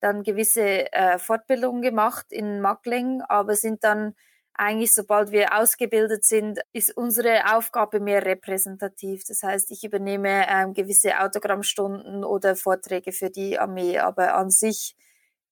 [0.00, 4.14] dann gewisse äh, Fortbildungen gemacht in Mackling, aber sind dann
[4.54, 9.24] eigentlich, sobald wir ausgebildet sind, ist unsere Aufgabe mehr repräsentativ.
[9.26, 14.96] Das heißt, ich übernehme ähm, gewisse Autogrammstunden oder Vorträge für die Armee, aber an sich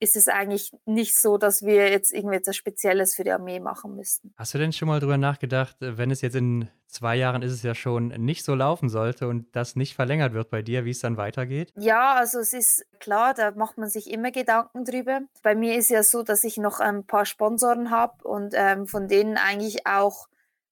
[0.02, 4.34] ist es eigentlich nicht so, dass wir jetzt irgendetwas Spezielles für die Armee machen müssten.
[4.36, 7.62] Hast du denn schon mal drüber nachgedacht, wenn es jetzt in zwei Jahren ist es
[7.62, 10.98] ja schon nicht so laufen sollte und das nicht verlängert wird bei dir, wie es
[10.98, 11.72] dann weitergeht?
[11.76, 15.20] Ja, also es ist klar, da macht man sich immer Gedanken drüber.
[15.44, 19.06] Bei mir ist ja so, dass ich noch ein paar Sponsoren habe und ähm, von
[19.06, 20.26] denen eigentlich auch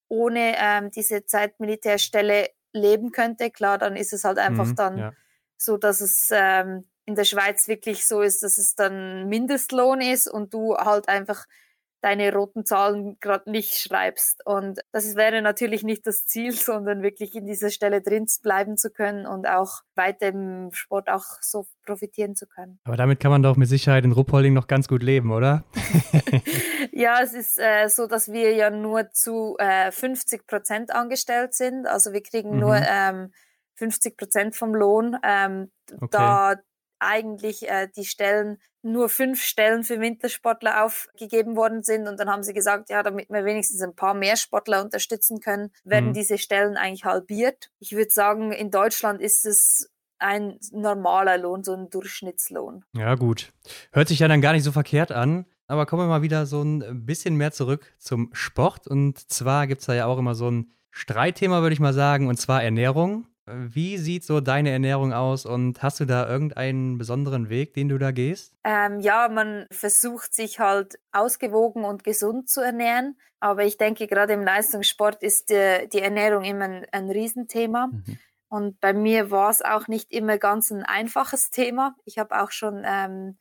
[0.09, 3.53] ohne ähm, diese Zeitmilitärstelle leben könnte.
[3.53, 5.13] Klar, dann ist es halt einfach mhm, dann ja.
[5.57, 10.29] so, dass es ähm, in der Schweiz wirklich so ist, dass es dann Mindestlohn ist
[10.29, 11.47] und du halt einfach
[12.01, 14.45] deine roten Zahlen gerade nicht schreibst.
[14.47, 18.91] Und das wäre natürlich nicht das Ziel, sondern wirklich in dieser Stelle drin bleiben zu
[18.91, 22.79] können und auch weiter im Sport auch so profitieren zu können.
[22.85, 25.65] Aber damit kann man doch mit Sicherheit in Ruppolding noch ganz gut leben, oder?
[26.93, 31.87] ja, es ist äh, so, dass wir ja nur zu äh, 50 Prozent angestellt sind.
[31.87, 32.61] Also wir kriegen mhm.
[32.61, 33.33] nur ähm,
[33.77, 35.17] 50 Prozent vom Lohn.
[35.23, 36.09] Ähm, okay.
[36.11, 36.57] Da
[37.01, 42.43] eigentlich äh, die Stellen nur fünf Stellen für Wintersportler aufgegeben worden sind und dann haben
[42.43, 46.15] sie gesagt, ja, damit wir wenigstens ein paar mehr Sportler unterstützen können, werden mhm.
[46.15, 47.71] diese Stellen eigentlich halbiert.
[47.79, 52.85] Ich würde sagen, in Deutschland ist es ein normaler Lohn, so ein Durchschnittslohn.
[52.95, 53.53] Ja, gut.
[53.93, 55.47] Hört sich ja dann gar nicht so verkehrt an.
[55.67, 58.89] Aber kommen wir mal wieder so ein bisschen mehr zurück zum Sport.
[58.89, 62.27] Und zwar gibt es da ja auch immer so ein Streitthema, würde ich mal sagen,
[62.27, 63.29] und zwar Ernährung.
[63.55, 67.99] Wie sieht so deine Ernährung aus und hast du da irgendeinen besonderen Weg, den du
[67.99, 68.55] da gehst?
[68.65, 73.17] Ähm, ja, man versucht sich halt ausgewogen und gesund zu ernähren.
[73.41, 77.89] Aber ich denke, gerade im Leistungssport ist die, die Ernährung immer ein, ein Riesenthema.
[77.89, 78.19] Mhm.
[78.49, 81.95] Und bei mir war es auch nicht immer ganz ein einfaches Thema.
[82.05, 83.39] Ich habe auch schon ähm,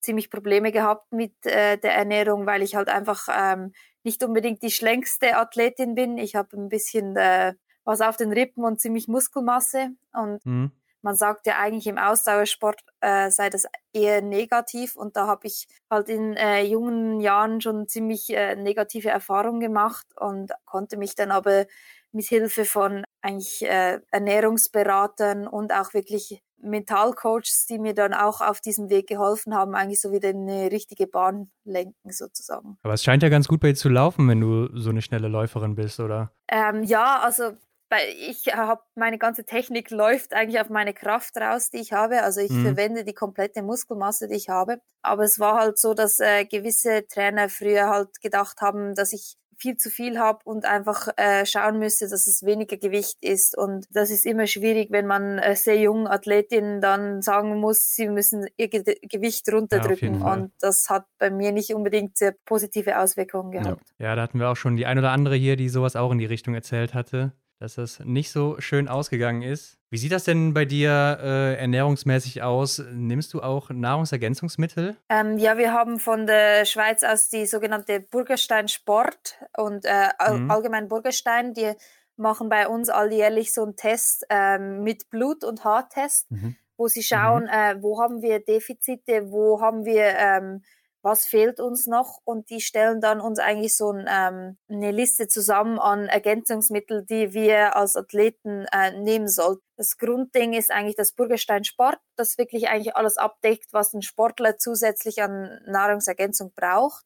[0.00, 4.70] ziemlich Probleme gehabt mit äh, der Ernährung, weil ich halt einfach ähm, nicht unbedingt die
[4.70, 6.18] schlänkste Athletin bin.
[6.18, 9.90] Ich habe ein bisschen äh, was auf den Rippen und ziemlich Muskelmasse.
[10.12, 10.72] Und mhm.
[11.02, 14.96] man sagt ja eigentlich im Ausdauersport äh, sei das eher negativ.
[14.96, 20.06] Und da habe ich halt in äh, jungen Jahren schon ziemlich äh, negative Erfahrungen gemacht
[20.16, 21.66] und konnte mich dann aber
[22.12, 28.60] mit Hilfe von eigentlich äh, Ernährungsberatern und auch wirklich Mentalcoaches, die mir dann auch auf
[28.60, 32.78] diesem Weg geholfen haben, eigentlich so wieder eine richtige Bahn lenken sozusagen.
[32.82, 35.28] Aber es scheint ja ganz gut bei dir zu laufen, wenn du so eine schnelle
[35.28, 36.32] Läuferin bist, oder?
[36.48, 37.52] Ähm, ja, also
[37.90, 42.22] weil ich habe meine ganze Technik läuft eigentlich auf meine Kraft raus, die ich habe.
[42.22, 42.62] Also ich mhm.
[42.62, 44.80] verwende die komplette Muskelmasse, die ich habe.
[45.02, 49.36] Aber es war halt so, dass äh, gewisse Trainer früher halt gedacht haben, dass ich
[49.56, 53.58] viel zu viel habe und einfach äh, schauen müsste, dass es weniger Gewicht ist.
[53.58, 58.08] Und das ist immer schwierig, wenn man äh, sehr jungen Athletinnen dann sagen muss, sie
[58.08, 60.20] müssen ihr Ge Gewicht runterdrücken.
[60.20, 63.82] Ja, und das hat bei mir nicht unbedingt sehr positive Auswirkungen gehabt.
[63.98, 64.08] Ja.
[64.08, 66.18] ja, da hatten wir auch schon die ein oder andere hier, die sowas auch in
[66.18, 69.78] die Richtung erzählt hatte dass das nicht so schön ausgegangen ist.
[69.90, 72.82] Wie sieht das denn bei dir äh, ernährungsmäßig aus?
[72.92, 74.96] Nimmst du auch Nahrungsergänzungsmittel?
[75.10, 80.50] Ähm, ja, wir haben von der Schweiz aus die sogenannte Burgerstein Sport und äh, mhm.
[80.50, 81.72] allgemein Burgerstein, die
[82.16, 86.56] machen bei uns alljährlich so einen Test ähm, mit Blut- und Haartest, mhm.
[86.78, 87.48] wo sie schauen, mhm.
[87.50, 90.62] äh, wo haben wir Defizite, wo haben wir ähm,
[91.02, 95.28] was fehlt uns noch und die stellen dann uns eigentlich so ein, ähm, eine Liste
[95.28, 99.62] zusammen an Ergänzungsmitteln, die wir als Athleten äh, nehmen sollten.
[99.76, 104.58] Das Grundding ist eigentlich das Burgerstein Sport, das wirklich eigentlich alles abdeckt, was ein Sportler
[104.58, 107.04] zusätzlich an Nahrungsergänzung braucht.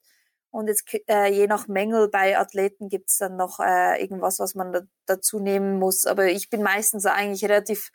[0.50, 4.72] Und jetzt äh, je nach Mängel bei Athleten gibt's dann noch äh, irgendwas, was man
[4.72, 6.06] da, dazu nehmen muss.
[6.06, 7.90] Aber ich bin meistens eigentlich relativ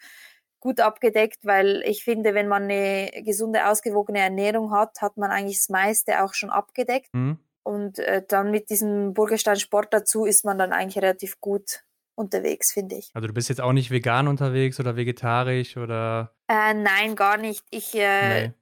[0.59, 5.57] gut abgedeckt, weil ich finde, wenn man eine gesunde, ausgewogene Ernährung hat, hat man eigentlich
[5.57, 7.13] das meiste auch schon abgedeckt.
[7.13, 7.39] Mhm.
[7.63, 11.83] Und äh, dann mit diesem Burgerstein Sport dazu ist man dann eigentlich relativ gut
[12.15, 13.11] unterwegs, finde ich.
[13.13, 16.33] Also du bist jetzt auch nicht vegan unterwegs oder vegetarisch oder?
[16.47, 17.63] Äh, nein, gar nicht.
[17.69, 18.53] Ich äh, nee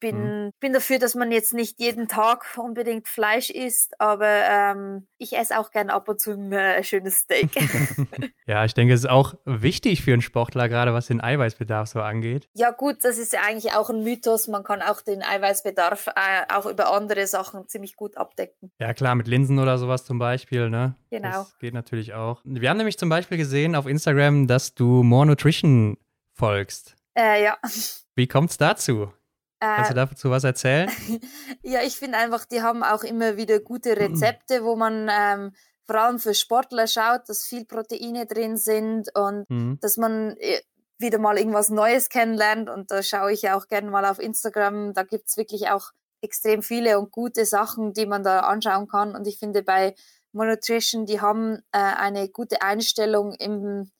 [0.00, 0.50] bin, mhm.
[0.60, 5.58] bin dafür, dass man jetzt nicht jeden Tag unbedingt Fleisch isst, aber ähm, ich esse
[5.58, 7.50] auch gern ab und zu ein äh, schönes Steak.
[8.46, 12.00] ja, ich denke, es ist auch wichtig für einen Sportler, gerade was den Eiweißbedarf so
[12.00, 12.48] angeht.
[12.54, 14.48] Ja, gut, das ist ja eigentlich auch ein Mythos.
[14.48, 18.70] Man kann auch den Eiweißbedarf äh, auch über andere Sachen ziemlich gut abdecken.
[18.78, 20.94] Ja, klar, mit Linsen oder sowas zum Beispiel, ne?
[21.10, 21.28] Genau.
[21.28, 22.40] Das geht natürlich auch.
[22.44, 25.96] Wir haben nämlich zum Beispiel gesehen auf Instagram, dass du More Nutrition
[26.32, 26.96] folgst.
[27.16, 27.56] Äh, ja.
[28.14, 29.10] Wie kommt es dazu?
[29.60, 30.90] Kannst du äh, dazu was erzählen?
[31.62, 35.52] ja, ich finde einfach, die haben auch immer wieder gute Rezepte, wo man ähm,
[35.86, 39.78] vor allem für Sportler schaut, dass viel Proteine drin sind und mhm.
[39.80, 40.60] dass man äh,
[40.98, 42.68] wieder mal irgendwas Neues kennenlernt.
[42.68, 44.92] Und da schaue ich ja auch gerne mal auf Instagram.
[44.94, 45.90] Da gibt es wirklich auch
[46.20, 49.14] extrem viele und gute Sachen, die man da anschauen kann.
[49.14, 49.94] Und ich finde bei
[50.32, 53.90] Monutrition, die haben äh, eine gute Einstellung im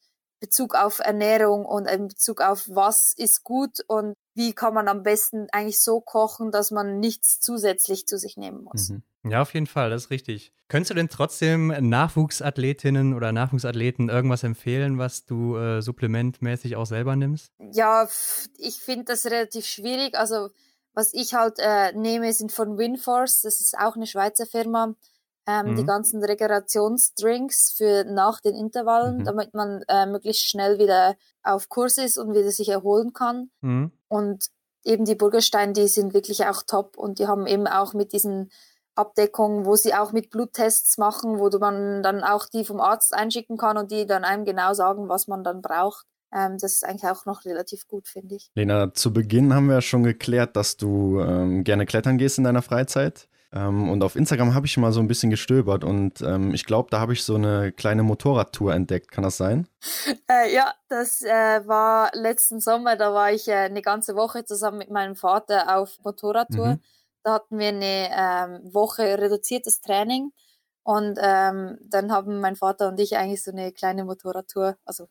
[0.41, 5.03] Bezug auf Ernährung und in Bezug auf was ist gut und wie kann man am
[5.03, 8.91] besten eigentlich so kochen, dass man nichts zusätzlich zu sich nehmen muss.
[8.91, 9.03] Mhm.
[9.25, 10.53] Ja, auf jeden Fall, das ist richtig.
[10.69, 17.17] Könntest du denn trotzdem Nachwuchsathletinnen oder Nachwuchsathleten irgendwas empfehlen, was du äh, supplementmäßig auch selber
[17.17, 17.51] nimmst?
[17.73, 18.09] Ja,
[18.59, 20.17] ich finde das relativ schwierig.
[20.17, 20.51] Also
[20.93, 23.43] was ich halt äh, nehme, sind von Winforce.
[23.43, 24.95] Das ist auch eine Schweizer Firma
[25.47, 25.77] ähm, mhm.
[25.77, 29.25] die ganzen Regenerationsdrinks für nach den Intervallen, mhm.
[29.25, 33.51] damit man äh, möglichst schnell wieder auf Kurs ist und wieder sich erholen kann.
[33.61, 33.93] Mhm.
[34.09, 34.47] Und
[34.85, 38.51] eben die Burgerstein, die sind wirklich auch top und die haben eben auch mit diesen
[38.97, 43.59] Abdeckungen, wo sie auch mit Bluttests machen, wo man dann auch die vom Arzt einschicken
[43.59, 46.07] kann und die dann einem genau sagen, was man dann braucht.
[46.33, 48.51] Ähm, das ist eigentlich auch noch relativ gut, finde ich.
[48.55, 52.63] Lena, zu Beginn haben wir schon geklärt, dass du ähm, gerne klettern gehst in deiner
[52.63, 53.29] Freizeit.
[53.53, 56.91] Ähm, und auf Instagram habe ich mal so ein bisschen gestöbert und ähm, ich glaube,
[56.91, 59.11] da habe ich so eine kleine Motorradtour entdeckt.
[59.11, 59.69] Kann das sein?
[60.29, 62.97] Äh, ja, das äh, war letzten Sommer.
[62.97, 66.67] Da war ich äh, eine ganze Woche zusammen mit meinem Vater auf Motorradtour.
[66.67, 66.81] Mhm.
[67.23, 70.33] Da hatten wir eine ähm, Woche reduziertes Training
[70.85, 75.09] und ähm, dann haben mein Vater und ich eigentlich so eine kleine Motorradtour, also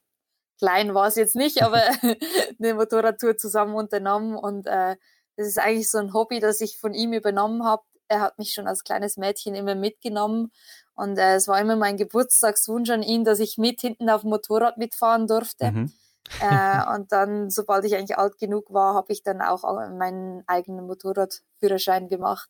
[0.57, 1.81] klein war es jetzt nicht, aber
[2.59, 4.95] eine Motorradtour zusammen unternommen und äh,
[5.35, 8.53] das ist eigentlich so ein Hobby, das ich von ihm übernommen habe er hat mich
[8.53, 10.51] schon als kleines Mädchen immer mitgenommen
[10.95, 14.29] und äh, es war immer mein Geburtstagswunsch an ihn, dass ich mit hinten auf dem
[14.29, 15.71] Motorrad mitfahren durfte.
[15.71, 15.93] Mhm.
[16.39, 20.87] äh, und dann, sobald ich eigentlich alt genug war, habe ich dann auch meinen eigenen
[20.87, 22.49] Motorradführerschein gemacht.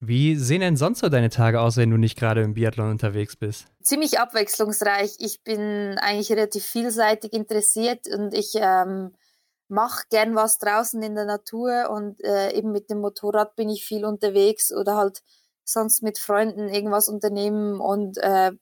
[0.00, 3.36] Wie sehen denn sonst so deine Tage aus, wenn du nicht gerade im Biathlon unterwegs
[3.36, 3.66] bist?
[3.80, 5.14] Ziemlich abwechslungsreich.
[5.18, 9.14] Ich bin eigentlich relativ vielseitig interessiert und ich ähm,
[9.68, 13.84] mache gern was draußen in der Natur und äh, eben mit dem Motorrad bin ich
[13.84, 15.22] viel unterwegs oder halt
[15.64, 18.52] sonst mit Freunden irgendwas unternehmen und äh,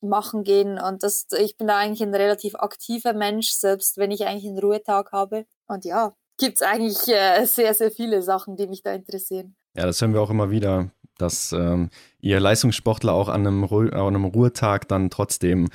[0.00, 0.78] machen gehen.
[0.78, 4.58] Und das ich bin da eigentlich ein relativ aktiver Mensch selbst wenn ich eigentlich einen
[4.58, 5.46] Ruhetag habe.
[5.66, 9.56] Und ja gibt's eigentlich äh, sehr sehr viele Sachen die mich da interessieren.
[9.76, 10.90] Ja das hören wir auch immer wieder
[11.20, 11.90] dass ähm,
[12.20, 15.68] ihr Leistungssportler auch an einem, Ru an einem Ruhetag dann trotzdem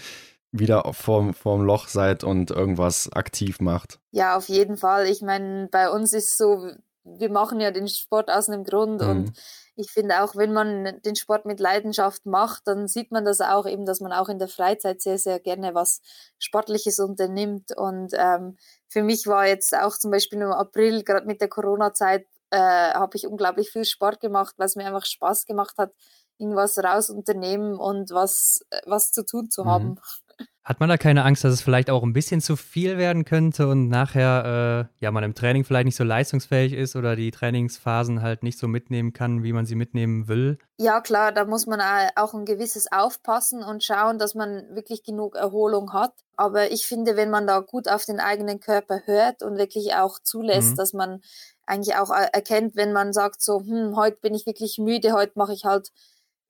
[0.59, 3.99] wieder vorm, vorm Loch seid und irgendwas aktiv macht.
[4.11, 5.07] Ja, auf jeden Fall.
[5.07, 6.71] Ich meine, bei uns ist so,
[7.03, 9.09] wir machen ja den Sport aus einem Grund mhm.
[9.09, 9.33] und
[9.77, 13.67] ich finde auch, wenn man den Sport mit Leidenschaft macht, dann sieht man das auch
[13.67, 16.01] eben, dass man auch in der Freizeit sehr, sehr gerne was
[16.39, 17.75] Sportliches unternimmt.
[17.75, 22.25] Und ähm, für mich war jetzt auch zum Beispiel im April, gerade mit der Corona-Zeit,
[22.51, 25.91] äh, habe ich unglaublich viel Sport gemacht, weil es mir einfach Spaß gemacht hat,
[26.37, 29.69] irgendwas raus unternehmen und was, was zu tun zu mhm.
[29.69, 29.99] haben.
[30.65, 33.67] Hat man da keine Angst, dass es vielleicht auch ein bisschen zu viel werden könnte
[33.67, 38.23] und nachher äh, ja man im Training vielleicht nicht so leistungsfähig ist oder die Trainingsphasen
[38.23, 40.57] halt nicht so mitnehmen kann, wie man sie mitnehmen will?
[40.79, 41.79] Ja klar, da muss man
[42.15, 46.13] auch ein gewisses Aufpassen und schauen, dass man wirklich genug Erholung hat.
[46.35, 50.17] Aber ich finde, wenn man da gut auf den eigenen Körper hört und wirklich auch
[50.17, 50.75] zulässt, mhm.
[50.77, 51.21] dass man
[51.67, 55.33] eigentlich auch äh, erkennt, wenn man sagt so, hm, heute bin ich wirklich müde, heute
[55.35, 55.91] mache ich halt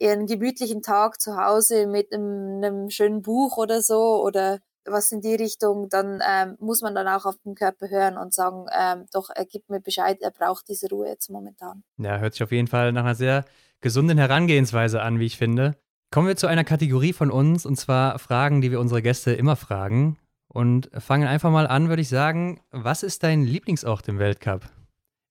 [0.01, 5.21] einen gemütlichen Tag zu Hause mit einem, einem schönen Buch oder so oder was in
[5.21, 9.05] die Richtung, dann ähm, muss man dann auch auf den Körper hören und sagen, ähm,
[9.11, 11.83] doch, er gibt mir Bescheid, er braucht diese Ruhe jetzt momentan.
[11.97, 13.45] Ja, hört sich auf jeden Fall nach einer sehr
[13.81, 15.75] gesunden Herangehensweise an, wie ich finde.
[16.11, 19.55] Kommen wir zu einer Kategorie von uns und zwar Fragen, die wir unsere Gäste immer
[19.55, 20.17] fragen.
[20.47, 24.61] Und fangen einfach mal an, würde ich sagen, was ist dein Lieblingsort im Weltcup?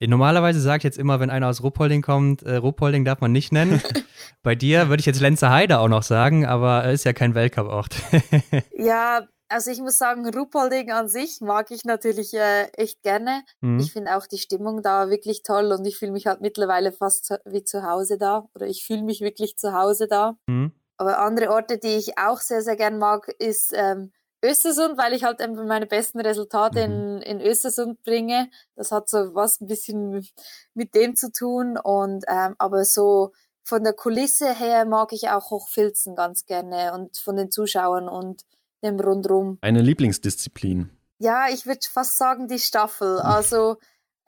[0.08, 3.52] Normalerweise sage ich jetzt immer, wenn einer aus Ruppolding kommt, äh, Ruppolding darf man nicht
[3.52, 3.80] nennen.
[4.42, 7.96] Bei dir würde ich jetzt Lenzer Heide auch noch sagen, aber ist ja kein Weltcup-Ort.
[8.76, 13.42] ja, also ich muss sagen, Ruppolding an sich mag ich natürlich äh, echt gerne.
[13.60, 13.78] Mhm.
[13.78, 17.34] Ich finde auch die Stimmung da wirklich toll und ich fühle mich halt mittlerweile fast
[17.44, 20.36] wie zu Hause da oder ich fühle mich wirklich zu Hause da.
[20.46, 20.72] Mhm.
[20.96, 24.12] Aber andere Orte, die ich auch sehr, sehr gern mag, ist ähm,
[24.44, 27.22] Östersund, weil ich halt meine besten Resultate mhm.
[27.22, 28.50] in, in Östersund bringe.
[28.76, 30.26] Das hat so was ein bisschen
[30.74, 31.76] mit dem zu tun.
[31.76, 33.32] Und ähm, aber so
[33.62, 38.44] von der Kulisse her mag ich auch Hochfilzen ganz gerne und von den Zuschauern und
[38.82, 39.58] dem Rundrum.
[39.62, 40.90] Eine Lieblingsdisziplin?
[41.18, 43.20] Ja, ich würde fast sagen die Staffel.
[43.24, 43.76] Also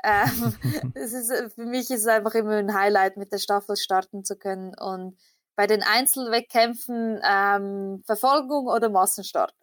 [0.02, 0.54] ähm,
[0.94, 4.36] es ist, für mich ist es einfach immer ein Highlight, mit der Staffel starten zu
[4.36, 4.74] können.
[4.78, 5.18] Und
[5.56, 9.54] bei den Einzelwettkämpfen ähm, Verfolgung oder Massenstart.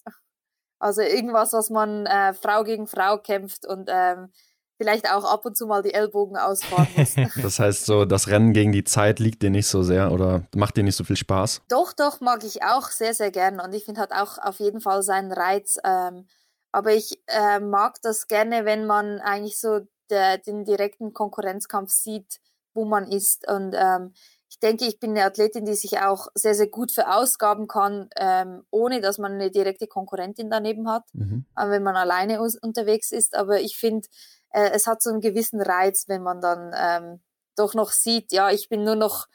[0.84, 4.32] Also irgendwas, was man äh, Frau gegen Frau kämpft und ähm,
[4.78, 7.16] vielleicht auch ab und zu mal die Ellbogen ausfahren muss.
[7.42, 10.76] das heißt so, das Rennen gegen die Zeit liegt dir nicht so sehr oder macht
[10.76, 11.62] dir nicht so viel Spaß?
[11.70, 14.82] Doch, doch, mag ich auch sehr, sehr gern und ich finde hat auch auf jeden
[14.82, 15.78] Fall seinen Reiz.
[15.86, 16.28] Ähm,
[16.74, 22.42] aber ich äh, mag das gerne, wenn man eigentlich so der, den direkten Konkurrenzkampf sieht,
[22.74, 23.48] wo man ist.
[23.48, 24.14] Und ähm,
[24.54, 28.62] ich denke, ich bin eine Athletin, die sich auch sehr, sehr gut verausgaben kann, ähm,
[28.70, 31.46] ohne dass man eine direkte Konkurrentin daneben hat, mhm.
[31.58, 33.36] Äh, wenn man alleine unterwegs ist.
[33.36, 34.08] Aber ich finde,
[34.52, 37.20] äh, es hat so einen gewissen Reiz, wenn man dann ähm,
[37.56, 39.26] doch noch sieht, ja, ich bin nur noch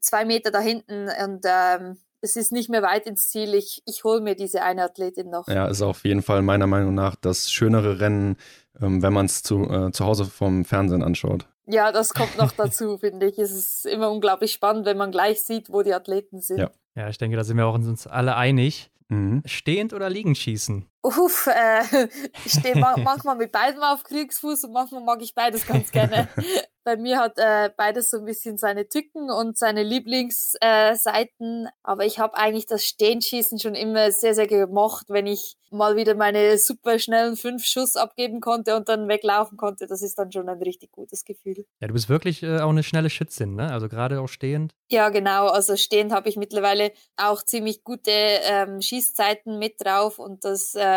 [0.00, 3.54] zwei Meter da hinten und ähm, es ist nicht mehr weit ins Ziel.
[3.54, 5.46] Ich, ich hole mir diese eine Athletin noch.
[5.46, 8.38] Ja, ist auf jeden Fall meiner Meinung nach das schönere Rennen,
[8.80, 11.46] ähm, wenn man es zu, äh, zu Hause vom Fernsehen anschaut.
[11.66, 13.38] Ja, das kommt noch dazu, finde ich.
[13.38, 16.58] Es ist immer unglaublich spannend, wenn man gleich sieht, wo die Athleten sind.
[16.58, 18.90] Ja, ja ich denke, da sind wir auch uns alle einig.
[19.08, 19.42] Mhm.
[19.44, 20.86] Stehend oder liegend schießen?
[21.04, 21.82] Uff, äh,
[22.46, 26.28] ich stehe manchmal mit beidem auf Kriegsfuß und manchmal mag ich beides ganz gerne.
[26.84, 31.66] Bei mir hat äh, beides so ein bisschen seine Tücken und seine Lieblingsseiten.
[31.66, 35.96] Äh, aber ich habe eigentlich das Stehenschießen schon immer sehr, sehr gemocht, wenn ich mal
[35.96, 39.86] wieder meine super schnellen fünf Schuss abgeben konnte und dann weglaufen konnte.
[39.86, 41.66] Das ist dann schon ein richtig gutes Gefühl.
[41.80, 43.72] Ja, du bist wirklich äh, auch eine schnelle Schützin, ne?
[43.72, 44.74] Also gerade auch stehend.
[44.90, 45.48] Ja, genau.
[45.48, 50.93] Also stehend habe ich mittlerweile auch ziemlich gute ähm, Schießzeiten mit drauf und das äh,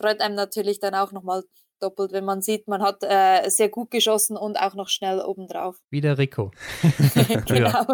[0.00, 1.44] freut einem natürlich dann auch nochmal
[1.80, 5.76] doppelt, wenn man sieht, man hat äh, sehr gut geschossen und auch noch schnell obendrauf.
[5.90, 6.50] Wie der Rico.
[7.46, 7.84] genau.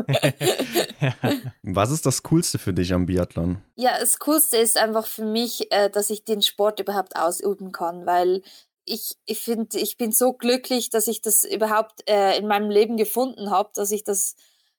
[1.62, 3.62] Was ist das Coolste für dich am Biathlon?
[3.76, 8.06] Ja, das Coolste ist einfach für mich, äh, dass ich den Sport überhaupt ausüben kann,
[8.06, 8.42] weil
[8.84, 12.96] ich, ich finde, ich bin so glücklich, dass ich das überhaupt äh, in meinem Leben
[12.96, 14.34] gefunden habe, dass ich das,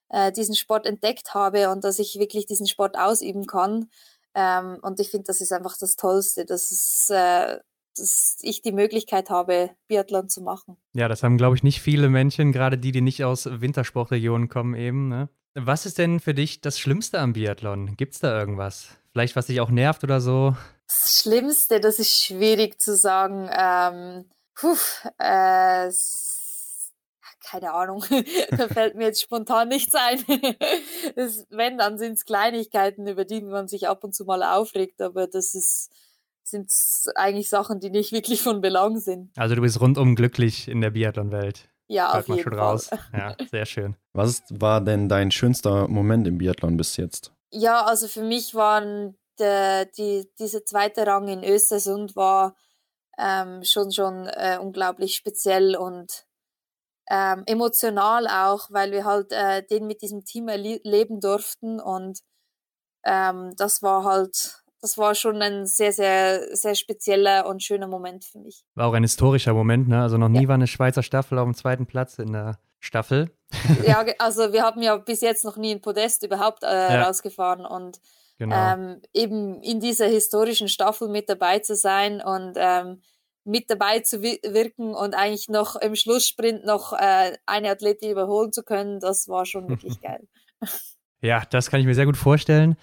[0.08, 3.90] äh, diesen Sport entdeckt habe und dass ich wirklich diesen Sport ausüben kann.
[4.34, 6.44] Ähm, und ich finde, das ist einfach das Tollste.
[6.44, 7.58] Das ist äh,
[7.96, 10.76] dass ich die Möglichkeit habe, Biathlon zu machen.
[10.94, 14.74] Ja, das haben, glaube ich, nicht viele Menschen, gerade die, die nicht aus Wintersportregionen kommen
[14.74, 15.08] eben.
[15.08, 15.28] Ne?
[15.54, 17.96] Was ist denn für dich das Schlimmste am Biathlon?
[17.96, 18.88] Gibt es da irgendwas?
[19.12, 20.56] Vielleicht, was dich auch nervt oder so?
[20.86, 23.50] Das Schlimmste, das ist schwierig zu sagen.
[23.52, 24.24] Ähm,
[24.54, 24.76] puh,
[25.18, 25.90] äh,
[27.44, 28.04] keine Ahnung,
[28.50, 30.24] da fällt mir jetzt spontan nichts ein.
[31.16, 35.00] das, wenn, dann sind es Kleinigkeiten, über die man sich ab und zu mal aufregt,
[35.00, 35.90] aber das ist
[36.44, 36.70] sind
[37.14, 39.30] eigentlich Sachen, die nicht wirklich von Belang sind.
[39.36, 41.68] Also du bist rundum glücklich in der Biathlon-Welt.
[41.86, 42.60] Ja, Hört auf jeden schon Fall.
[42.60, 42.90] raus.
[43.12, 43.96] Ja, sehr schön.
[44.12, 47.32] Was war denn dein schönster Moment im Biathlon bis jetzt?
[47.50, 52.54] Ja, also für mich waren der, die, dieser zweite Rang in Östersund war
[53.18, 56.26] ähm, schon schon äh, unglaublich speziell und
[57.10, 62.20] ähm, emotional auch, weil wir halt äh, den mit diesem Team erleben durften und
[63.04, 68.24] ähm, das war halt das war schon ein sehr, sehr, sehr spezieller und schöner Moment
[68.24, 68.64] für mich.
[68.74, 70.02] War auch ein historischer Moment, ne?
[70.02, 70.48] Also noch nie ja.
[70.48, 73.30] war eine Schweizer Staffel auf dem zweiten Platz in der Staffel.
[73.86, 77.04] ja, also wir haben ja bis jetzt noch nie ein Podest überhaupt äh, ja.
[77.04, 78.00] rausgefahren und
[78.38, 78.56] genau.
[78.56, 83.02] ähm, eben in dieser historischen Staffel mit dabei zu sein und ähm,
[83.44, 88.62] mit dabei zu wirken und eigentlich noch im Schlusssprint noch äh, eine Athletin überholen zu
[88.62, 90.26] können, das war schon wirklich geil.
[91.20, 92.76] Ja, das kann ich mir sehr gut vorstellen.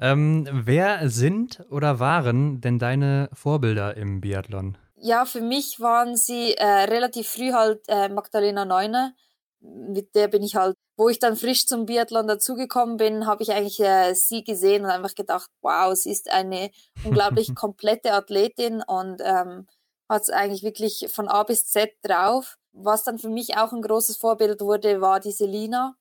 [0.00, 4.78] Ähm, wer sind oder waren denn deine Vorbilder im Biathlon?
[5.00, 9.14] Ja, für mich waren sie äh, relativ früh halt äh, Magdalena Neuner.
[9.60, 13.52] Mit der bin ich halt, wo ich dann frisch zum Biathlon dazugekommen bin, habe ich
[13.52, 16.70] eigentlich äh, sie gesehen und einfach gedacht, wow, sie ist eine
[17.04, 19.66] unglaublich komplette Athletin und ähm,
[20.08, 22.58] hat es eigentlich wirklich von A bis Z drauf.
[22.72, 25.96] Was dann für mich auch ein großes Vorbild wurde, war die Selina,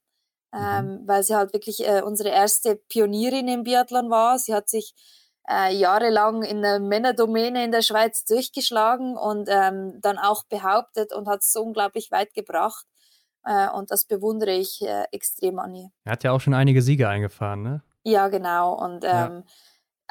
[0.54, 0.60] mhm.
[0.60, 4.38] ähm, weil sie halt wirklich äh, unsere erste Pionierin im Biathlon war.
[4.40, 4.94] Sie hat sich
[5.50, 11.28] äh, jahrelang in der Männerdomäne in der Schweiz durchgeschlagen und ähm, dann auch behauptet und
[11.28, 12.86] hat es so unglaublich weit gebracht.
[13.44, 15.90] Äh, und das bewundere ich äh, extrem an ihr.
[16.04, 17.84] Er hat ja auch schon einige Siege eingefahren, ne?
[18.04, 18.74] Ja, genau.
[18.74, 19.44] Und ähm, ja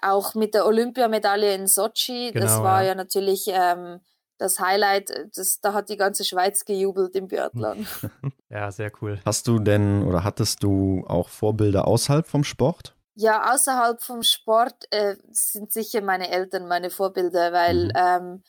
[0.02, 4.00] auch mit der Olympiamedaille in Sochi, genau, das war ja, ja natürlich ähm,
[4.38, 5.30] das Highlight.
[5.34, 7.86] Das, da hat die ganze Schweiz gejubelt im Biathlon.
[8.50, 9.20] ja, sehr cool.
[9.24, 12.94] Hast du denn oder hattest du auch Vorbilder außerhalb vom Sport?
[13.14, 17.92] Ja, außerhalb vom Sport äh, sind sicher meine Eltern meine Vorbilder, weil mhm.
[17.94, 18.42] ähm,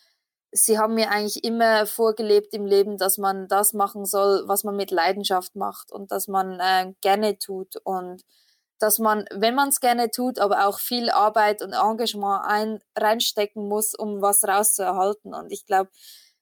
[0.52, 4.76] sie haben mir eigentlich immer vorgelebt im Leben, dass man das machen soll, was man
[4.76, 8.24] mit Leidenschaft macht und dass man äh, gerne tut und
[8.80, 13.68] dass man, wenn man es gerne tut, aber auch viel Arbeit und Engagement ein, reinstecken
[13.68, 15.34] muss, um was rauszuerhalten.
[15.34, 15.90] Und ich glaube,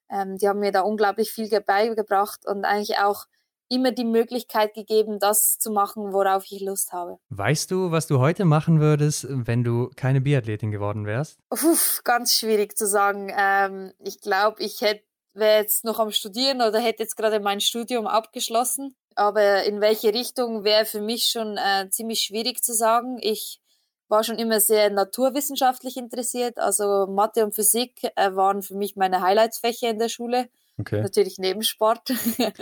[0.09, 3.25] ähm, die haben mir da unglaublich viel beigebracht und eigentlich auch
[3.67, 7.17] immer die Möglichkeit gegeben, das zu machen, worauf ich Lust habe.
[7.29, 11.39] Weißt du, was du heute machen würdest, wenn du keine Biathletin geworden wärst?
[11.49, 13.33] Uff, ganz schwierig zu sagen.
[13.35, 15.03] Ähm, ich glaube, ich hätte
[15.35, 18.95] wäre jetzt noch am Studieren oder hätte jetzt gerade mein Studium abgeschlossen.
[19.15, 23.17] Aber in welche Richtung wäre für mich schon äh, ziemlich schwierig zu sagen.
[23.21, 23.59] Ich
[24.07, 26.59] war schon immer sehr naturwissenschaftlich interessiert.
[26.59, 30.49] Also Mathe und Physik äh, waren für mich meine Highlightsfächer in der Schule.
[30.77, 31.01] Okay.
[31.01, 32.09] Natürlich neben Sport.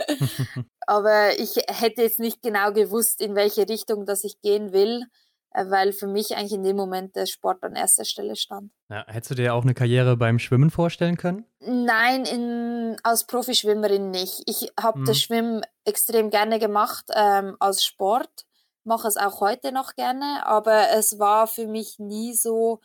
[0.86, 5.04] Aber ich hätte jetzt nicht genau gewusst, in welche Richtung das ich gehen will.
[5.54, 8.72] Äh, weil für mich eigentlich in dem Moment der Sport an erster Stelle stand.
[8.90, 11.46] Ja, hättest du dir auch eine Karriere beim Schwimmen vorstellen können?
[11.60, 14.42] Nein, in, als Profischwimmerin nicht.
[14.46, 15.04] Ich habe mhm.
[15.06, 18.46] das Schwimmen extrem gerne gemacht ähm, als Sport,
[18.82, 22.80] mache es auch heute noch gerne, aber es war für mich nie so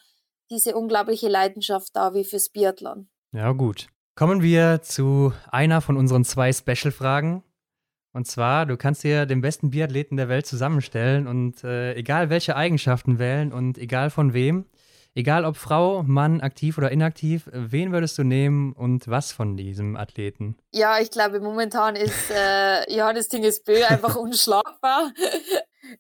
[0.52, 3.10] diese unglaubliche Leidenschaft da wie fürs Biathlon.
[3.32, 3.88] Ja, gut.
[4.16, 7.44] Kommen wir zu einer von unseren zwei Special-Fragen.
[8.12, 12.56] Und zwar, du kannst dir den besten Biathleten der Welt zusammenstellen und äh, egal welche
[12.56, 14.66] Eigenschaften wählen und egal von wem,
[15.14, 19.96] egal ob Frau, Mann, aktiv oder inaktiv, wen würdest du nehmen und was von diesem
[19.96, 20.58] Athleten?
[20.72, 25.12] Ja, ich glaube, momentan ist äh, Johannes Tingesbö einfach unschlagbar.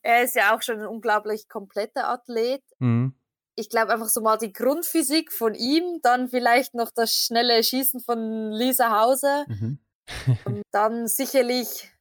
[0.02, 2.64] er ist ja auch schon ein unglaublich kompletter Athlet.
[2.80, 3.14] Mhm.
[3.56, 8.00] Ich glaube einfach so mal die Grundphysik von ihm, dann vielleicht noch das schnelle Schießen
[8.00, 9.46] von Lisa Hauser.
[9.48, 9.80] Mhm.
[10.46, 11.92] und dann sicherlich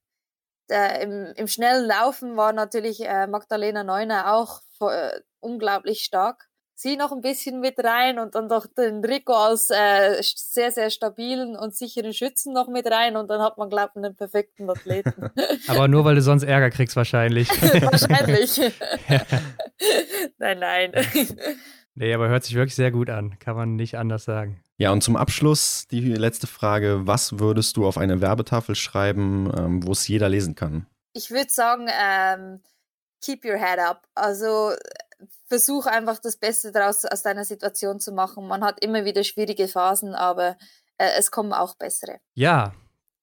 [0.70, 6.48] äh, im, im, schnellen Laufen war natürlich äh, Magdalena Neuner auch äh, unglaublich stark.
[6.74, 10.90] Sie noch ein bisschen mit rein und dann doch den Rico als äh, sehr, sehr
[10.90, 14.70] stabilen und sicheren Schützen noch mit rein und dann hat man, glaube ich, einen perfekten
[14.70, 15.30] Athleten.
[15.66, 17.48] Aber nur, weil du sonst Ärger kriegst wahrscheinlich.
[17.82, 18.60] wahrscheinlich.
[20.38, 20.92] nein, nein.
[21.96, 23.40] Nee, aber hört sich wirklich sehr gut an.
[23.40, 24.62] Kann man nicht anders sagen.
[24.78, 27.00] Ja, und zum Abschluss die letzte Frage.
[27.06, 30.86] Was würdest du auf eine Werbetafel schreiben, ähm, wo es jeder lesen kann?
[31.14, 32.60] Ich würde sagen, ähm,
[33.20, 34.06] keep your head up.
[34.14, 34.72] Also
[35.48, 38.46] versuch einfach das Beste daraus aus deiner Situation zu machen.
[38.46, 40.56] Man hat immer wieder schwierige Phasen, aber
[40.96, 42.20] äh, es kommen auch bessere.
[42.34, 42.72] Ja,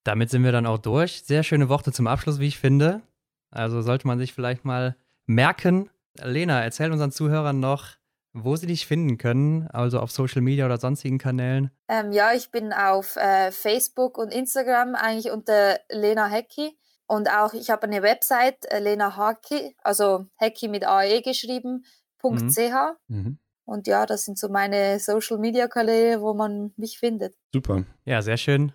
[0.04, 1.24] damit sind wir dann auch durch.
[1.24, 3.02] Sehr schöne Worte zum Abschluss, wie ich finde.
[3.50, 5.90] Also sollte man sich vielleicht mal merken.
[6.22, 7.92] Lena, erzähl unseren Zuhörern noch,
[8.36, 11.72] wo sie dich finden können, also auf Social Media oder sonstigen Kanälen.
[11.88, 16.78] Ähm, ja, ich bin auf äh, Facebook und Instagram eigentlich unter Lena Hecki.
[17.08, 21.86] Und auch, ich habe eine Website, äh, Lena Hacki, also Hecki mit AE geschrieben,
[22.24, 22.50] mhm.
[22.50, 22.74] .ch.
[23.08, 23.40] Mhm.
[23.64, 27.36] Und ja, das sind so meine Social Media Kanäle, wo man mich findet.
[27.54, 27.84] Super.
[28.04, 28.74] Ja, sehr schön.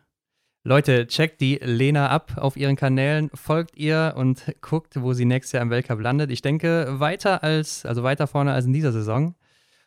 [0.63, 5.53] Leute, checkt die Lena ab auf ihren Kanälen, folgt ihr und guckt, wo sie nächstes
[5.53, 6.31] Jahr im Weltcup landet.
[6.31, 9.35] Ich denke, weiter als, also weiter vorne als in dieser Saison.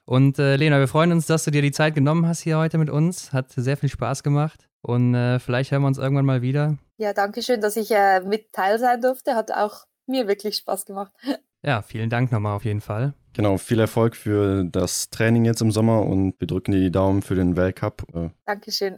[0.06, 2.78] Und äh, Lena, wir freuen uns, dass du dir die Zeit genommen hast hier heute
[2.78, 3.32] mit uns.
[3.32, 4.68] Hat sehr viel Spaß gemacht.
[4.82, 6.78] Und äh, vielleicht hören wir uns irgendwann mal wieder.
[6.98, 9.36] Ja, danke schön, dass ich äh, mit teil sein durfte.
[9.36, 11.14] Hat auch mir wirklich Spaß gemacht.
[11.66, 13.14] Ja, vielen Dank nochmal auf jeden Fall.
[13.32, 17.22] Genau, viel Erfolg für das Training jetzt im Sommer und wir drücken dir die Daumen
[17.22, 18.06] für den Weltcup.
[18.14, 18.32] Äh.
[18.46, 18.98] Dankeschön.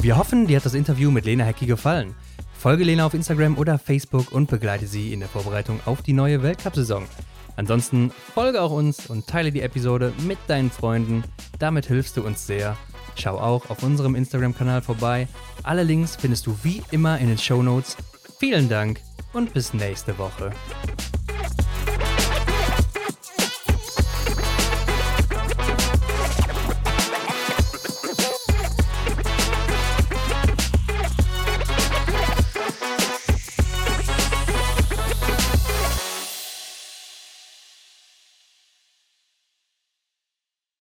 [0.00, 2.14] Wir hoffen, dir hat das Interview mit Lena Hecki gefallen.
[2.62, 6.44] Folge Lena auf Instagram oder Facebook und begleite sie in der Vorbereitung auf die neue
[6.44, 7.06] Weltcup-Saison.
[7.56, 11.24] Ansonsten folge auch uns und teile die Episode mit deinen Freunden.
[11.58, 12.76] Damit hilfst du uns sehr.
[13.16, 15.26] Schau auch auf unserem Instagram-Kanal vorbei.
[15.64, 17.96] Alle Links findest du wie immer in den Show Notes.
[18.38, 19.00] Vielen Dank
[19.32, 20.52] und bis nächste Woche.